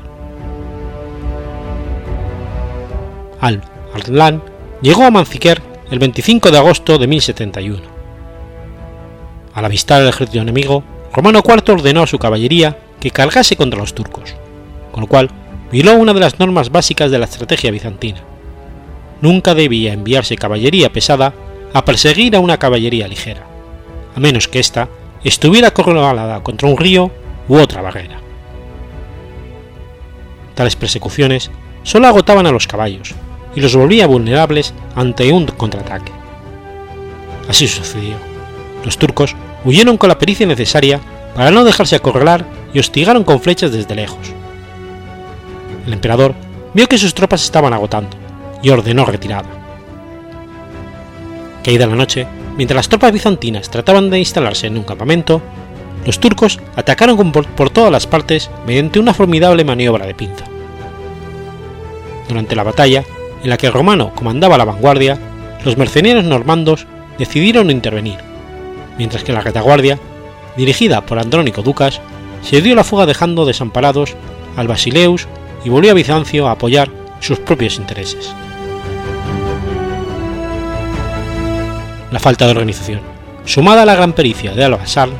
Al-Arlan 3.39 4.43
llegó 4.81 5.05
a 5.05 5.11
Manziker 5.11 5.61
el 5.91 5.99
25 5.99 6.51
de 6.51 6.57
agosto 6.57 6.97
de 6.97 7.07
1071. 7.07 7.81
Al 9.53 9.65
avistar 9.65 10.01
el 10.01 10.09
ejército 10.09 10.41
enemigo, 10.41 10.83
Romano 11.13 11.41
IV 11.45 11.73
ordenó 11.73 12.03
a 12.03 12.07
su 12.07 12.19
caballería 12.19 12.77
que 12.99 13.11
cargase 13.11 13.55
contra 13.55 13.79
los 13.79 13.93
turcos, 13.93 14.35
con 14.91 15.01
lo 15.01 15.07
cual 15.07 15.29
violó 15.71 15.95
una 15.95 16.13
de 16.13 16.19
las 16.19 16.39
normas 16.39 16.71
básicas 16.71 17.11
de 17.11 17.19
la 17.19 17.25
estrategia 17.25 17.71
bizantina. 17.71 18.19
Nunca 19.21 19.55
debía 19.55 19.93
enviarse 19.93 20.35
caballería 20.35 20.91
pesada 20.91 21.33
a 21.73 21.85
perseguir 21.85 22.35
a 22.35 22.39
una 22.39 22.57
caballería 22.57 23.07
ligera, 23.07 23.45
a 24.15 24.19
menos 24.19 24.47
que 24.47 24.59
ésta 24.59 24.89
estuviera 25.23 25.69
acorralada 25.69 26.43
contra 26.43 26.67
un 26.67 26.77
río 26.77 27.11
u 27.47 27.57
otra 27.57 27.81
barrera. 27.81 28.19
Tales 30.55 30.75
persecuciones 30.75 31.51
solo 31.83 32.07
agotaban 32.07 32.47
a 32.47 32.51
los 32.51 32.67
caballos 32.67 33.13
y 33.55 33.61
los 33.61 33.75
volvía 33.75 34.07
vulnerables 34.07 34.73
ante 34.95 35.31
un 35.31 35.45
contraataque. 35.45 36.11
Así 37.47 37.67
sucedió. 37.67 38.15
Los 38.83 38.97
turcos 38.97 39.35
huyeron 39.65 39.97
con 39.97 40.09
la 40.09 40.19
pericia 40.19 40.45
necesaria 40.45 40.99
para 41.35 41.51
no 41.51 41.63
dejarse 41.63 41.95
acorralar 41.95 42.45
y 42.73 42.79
hostigaron 42.79 43.23
con 43.23 43.39
flechas 43.39 43.71
desde 43.71 43.95
lejos 43.95 44.33
el 45.87 45.93
emperador 45.93 46.35
vio 46.73 46.87
que 46.87 46.97
sus 46.97 47.13
tropas 47.13 47.43
estaban 47.43 47.73
agotando 47.73 48.15
y 48.61 48.69
ordenó 48.69 49.05
retirada. 49.05 49.47
Caída 51.67 51.85
la 51.85 51.97
noche, 51.97 52.25
mientras 52.55 52.77
las 52.77 52.87
tropas 52.87 53.11
bizantinas 53.11 53.69
trataban 53.69 54.09
de 54.09 54.19
instalarse 54.19 54.67
en 54.67 54.77
un 54.77 54.85
campamento, 54.85 55.41
los 56.05 56.17
turcos 56.17 56.61
atacaron 56.77 57.33
por, 57.33 57.69
todas 57.71 57.91
las 57.91 58.07
partes 58.07 58.49
mediante 58.65 58.99
una 59.01 59.13
formidable 59.13 59.65
maniobra 59.65 60.05
de 60.05 60.15
pinza. 60.15 60.45
Durante 62.29 62.55
la 62.55 62.63
batalla, 62.63 63.03
en 63.43 63.49
la 63.49 63.57
que 63.57 63.67
el 63.67 63.73
romano 63.73 64.13
comandaba 64.15 64.57
la 64.57 64.63
vanguardia, 64.63 65.19
los 65.65 65.75
mercenarios 65.75 66.23
normandos 66.23 66.87
decidieron 67.17 67.69
intervenir, 67.69 68.19
mientras 68.97 69.25
que 69.25 69.33
la 69.33 69.41
retaguardia, 69.41 69.99
dirigida 70.55 71.01
por 71.01 71.19
Andrónico 71.19 71.63
Ducas, 71.63 71.99
se 72.43 72.61
dio 72.61 72.75
la 72.75 72.85
fuga 72.85 73.05
dejando 73.05 73.45
desamparados 73.45 74.15
al 74.55 74.69
Basileus 74.69 75.27
y 75.65 75.69
volvió 75.69 75.91
a 75.91 75.95
Bizancio 75.95 76.47
a 76.47 76.51
apoyar 76.51 76.89
sus 77.19 77.39
propios 77.39 77.75
intereses. 77.75 78.33
La 82.17 82.21
falta 82.21 82.45
de 82.45 82.51
organización, 82.51 83.01
sumada 83.45 83.83
a 83.83 83.85
la 83.85 83.93
gran 83.93 84.13
pericia 84.13 84.55
de 84.55 84.63
Al-Basal, 84.63 85.11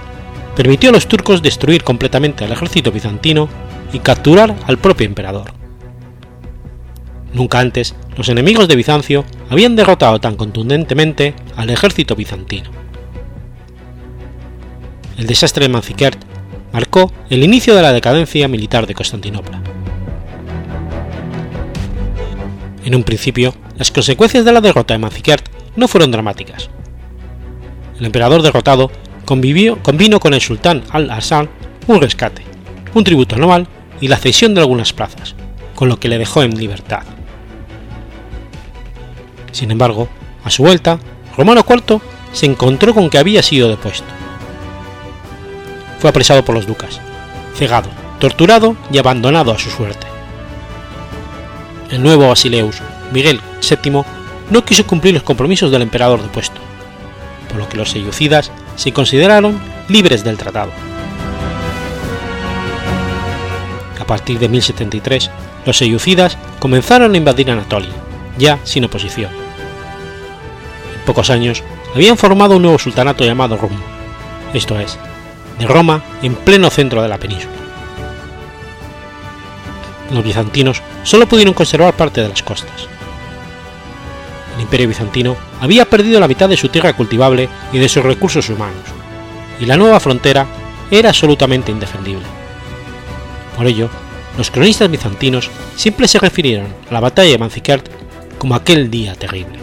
permitió 0.56 0.90
a 0.90 0.94
los 0.94 1.08
turcos 1.08 1.44
destruir 1.44 1.84
completamente 1.84 2.44
al 2.44 2.52
ejército 2.52 2.92
bizantino 2.92 3.50
y 3.94 4.00
capturar 4.00 4.56
al 4.66 4.80
propio 4.80 5.06
emperador. 5.06 5.54
Nunca 7.34 7.60
antes 7.60 7.94
los 8.18 8.30
enemigos 8.30 8.68
de 8.68 8.76
Bizancio 8.76 9.26
habían 9.48 9.76
derrotado 9.76 10.20
tan 10.20 10.38
contundentemente 10.38 11.36
al 11.56 11.70
ejército 11.70 12.16
bizantino. 12.16 12.72
El 15.20 15.28
desastre 15.28 15.66
de 15.66 15.70
Manzikert 15.70 16.20
marcó 16.74 17.12
el 17.30 17.44
inicio 17.44 17.76
de 17.76 17.84
la 17.84 17.94
decadencia 17.94 18.48
militar 18.48 18.88
de 18.88 18.96
Constantinopla. 18.96 19.62
En 22.84 22.96
un 22.96 23.04
principio, 23.04 23.54
las 23.78 23.92
consecuencias 23.92 24.44
de 24.44 24.52
la 24.52 24.62
derrota 24.62 24.96
de 24.96 24.98
Manzikert 24.98 25.48
no 25.76 25.88
fueron 25.88 26.10
dramáticas. 26.10 26.72
El 28.00 28.06
emperador 28.06 28.42
derrotado 28.42 28.92
convivió, 29.26 29.82
convino 29.82 30.20
con 30.20 30.34
el 30.34 30.42
sultán 30.42 30.84
al-Assad 30.92 31.48
un 31.88 32.02
rescate, 32.02 32.44
un 32.94 33.04
tributo 33.04 33.36
anual 33.36 33.68
y 34.00 34.08
la 34.08 34.18
cesión 34.18 34.54
de 34.54 34.62
algunas 34.62 34.94
plazas, 34.94 35.36
con 35.76 35.90
lo 35.90 36.00
que 36.00 36.08
le 36.08 36.18
dejó 36.18 36.44
en 36.44 36.58
libertad. 36.58 37.04
Sin 39.52 39.72
embargo, 39.72 40.08
a 40.44 40.50
su 40.50 40.64
vuelta, 40.64 41.00
Romano 41.36 41.66
IV 41.68 42.00
se 42.32 42.46
encontró 42.46 42.94
con 42.94 43.10
que 43.10 43.18
había 43.18 43.42
sido 43.42 43.70
depuesto. 43.70 44.08
Fue 46.00 46.10
apresado 46.10 46.46
por 46.46 46.54
los 46.54 46.68
ducas, 46.68 47.00
cegado, 47.56 47.90
torturado 48.20 48.76
y 48.92 48.98
abandonado 49.00 49.52
a 49.52 49.60
su 49.60 49.70
suerte. 49.70 50.06
El 51.90 52.04
nuevo 52.04 52.28
Basileus, 52.28 52.78
Miguel 53.12 53.40
VII, 53.68 54.04
no 54.52 54.66
quiso 54.66 54.86
cumplir 54.86 55.16
los 55.16 55.24
compromisos 55.24 55.72
del 55.72 55.82
emperador 55.82 56.22
depuesto, 56.22 56.62
por 57.58 57.64
lo 57.64 57.70
que 57.70 57.78
los 57.78 57.90
seyucidas 57.90 58.52
se 58.76 58.94
consideraron 58.94 59.60
libres 59.90 60.24
del 60.24 60.38
tratado. 60.38 60.72
A 64.00 64.06
partir 64.06 64.38
de 64.38 64.48
1073, 64.48 65.32
los 65.66 65.76
seyucidas 65.76 66.38
comenzaron 66.60 67.14
a 67.14 67.18
invadir 67.18 67.50
Anatolia, 67.50 67.90
ya 68.38 68.60
sin 68.64 68.86
oposición. 68.86 69.32
En 70.94 71.06
pocos 71.08 71.32
años 71.32 71.64
habían 71.96 72.16
formado 72.16 72.58
un 72.58 72.62
nuevo 72.62 72.78
sultanato 72.78 73.26
llamado 73.26 73.58
Rum, 73.58 73.74
esto 74.54 74.80
es, 74.80 75.00
de 75.58 75.66
Roma 75.66 76.04
en 76.22 76.36
pleno 76.36 76.70
centro 76.70 77.02
de 77.02 77.10
la 77.10 77.18
península. 77.18 77.56
Los 80.12 80.24
bizantinos 80.24 80.84
solo 81.02 81.28
pudieron 81.28 81.56
conservar 81.56 81.96
parte 81.96 82.22
de 82.22 82.30
las 82.30 82.44
costas. 82.44 82.88
El 84.58 84.64
imperio 84.64 84.88
bizantino 84.88 85.38
había 85.62 85.86
perdido 85.86 86.20
la 86.20 86.28
mitad 86.28 86.50
de 86.50 86.58
su 86.58 86.70
tierra 86.70 86.94
cultivable 86.94 87.48
y 87.72 87.78
de 87.78 87.88
sus 87.88 88.04
recursos 88.04 88.50
humanos, 88.50 88.82
y 89.60 89.66
la 89.66 89.78
nueva 89.78 90.00
frontera 90.00 90.48
era 90.90 91.10
absolutamente 91.10 91.72
indefendible. 91.72 92.26
Por 93.56 93.68
ello, 93.68 93.88
los 94.36 94.50
cronistas 94.50 94.90
bizantinos 94.90 95.52
siempre 95.76 96.08
se 96.08 96.20
refirieron 96.20 96.68
a 96.90 96.94
la 96.94 97.00
batalla 97.00 97.32
de 97.32 97.38
Manzikert 97.38 97.88
como 98.40 98.56
aquel 98.56 98.90
día 98.90 99.14
terrible. 99.14 99.60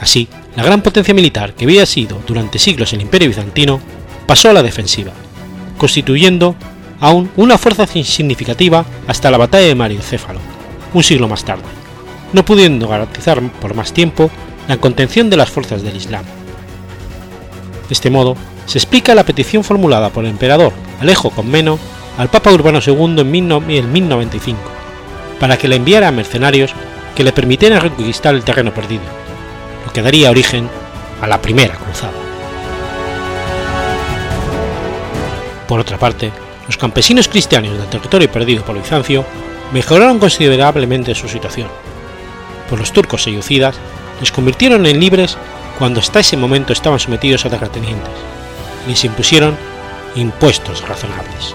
Así, 0.00 0.28
la 0.56 0.62
gran 0.62 0.80
potencia 0.80 1.12
militar 1.12 1.52
que 1.52 1.66
había 1.66 1.84
sido 1.84 2.22
durante 2.26 2.58
siglos 2.58 2.94
el 2.94 3.02
imperio 3.02 3.28
bizantino 3.28 3.80
pasó 4.26 4.48
a 4.48 4.54
la 4.54 4.62
defensiva, 4.62 5.12
constituyendo 5.76 6.56
aún 7.00 7.30
una 7.36 7.58
fuerza 7.58 7.86
significativa 7.86 8.84
hasta 9.06 9.30
la 9.30 9.38
batalla 9.38 9.66
de 9.66 9.74
Mariocéfalo, 9.74 10.40
un 10.94 11.02
siglo 11.02 11.28
más 11.28 11.44
tarde, 11.44 11.64
no 12.32 12.44
pudiendo 12.44 12.88
garantizar 12.88 13.40
por 13.60 13.74
más 13.74 13.92
tiempo 13.92 14.30
la 14.66 14.76
contención 14.76 15.30
de 15.30 15.36
las 15.36 15.50
fuerzas 15.50 15.82
del 15.82 15.96
Islam. 15.96 16.24
De 17.88 17.94
este 17.94 18.10
modo, 18.10 18.36
se 18.66 18.78
explica 18.78 19.14
la 19.14 19.24
petición 19.24 19.64
formulada 19.64 20.10
por 20.10 20.24
el 20.24 20.30
emperador 20.30 20.72
Alejo 21.00 21.30
Comneno 21.30 21.78
al 22.18 22.28
Papa 22.28 22.52
Urbano 22.52 22.80
II 22.84 23.20
en 23.20 23.92
1095, 23.92 24.58
para 25.40 25.56
que 25.56 25.68
le 25.68 25.76
enviara 25.76 26.10
mercenarios 26.10 26.72
que 27.14 27.24
le 27.24 27.32
permitieran 27.32 27.80
reconquistar 27.80 28.34
el 28.34 28.44
terreno 28.44 28.74
perdido, 28.74 29.02
lo 29.86 29.92
que 29.92 30.02
daría 30.02 30.30
origen 30.30 30.68
a 31.22 31.26
la 31.26 31.40
Primera 31.40 31.76
Cruzada. 31.76 32.12
Por 35.66 35.80
otra 35.80 35.98
parte, 35.98 36.30
los 36.68 36.76
campesinos 36.76 37.26
cristianos 37.26 37.76
del 37.76 37.88
territorio 37.88 38.30
perdido 38.30 38.64
por 38.64 38.78
Bizancio 38.78 39.24
mejoraron 39.72 40.20
considerablemente 40.20 41.14
su 41.14 41.28
situación, 41.28 41.68
pues 42.68 42.78
los 42.78 42.92
turcos 42.92 43.24
seyucidas 43.24 43.76
les 44.20 44.30
convirtieron 44.30 44.86
en 44.86 45.00
libres 45.00 45.36
cuando 45.78 46.00
hasta 46.00 46.20
ese 46.20 46.36
momento 46.36 46.72
estaban 46.72 47.00
sometidos 47.00 47.44
a 47.44 47.50
terratenientes 47.50 48.12
y 48.86 48.90
les 48.90 49.04
impusieron 49.04 49.56
impuestos 50.14 50.86
razonables. 50.86 51.54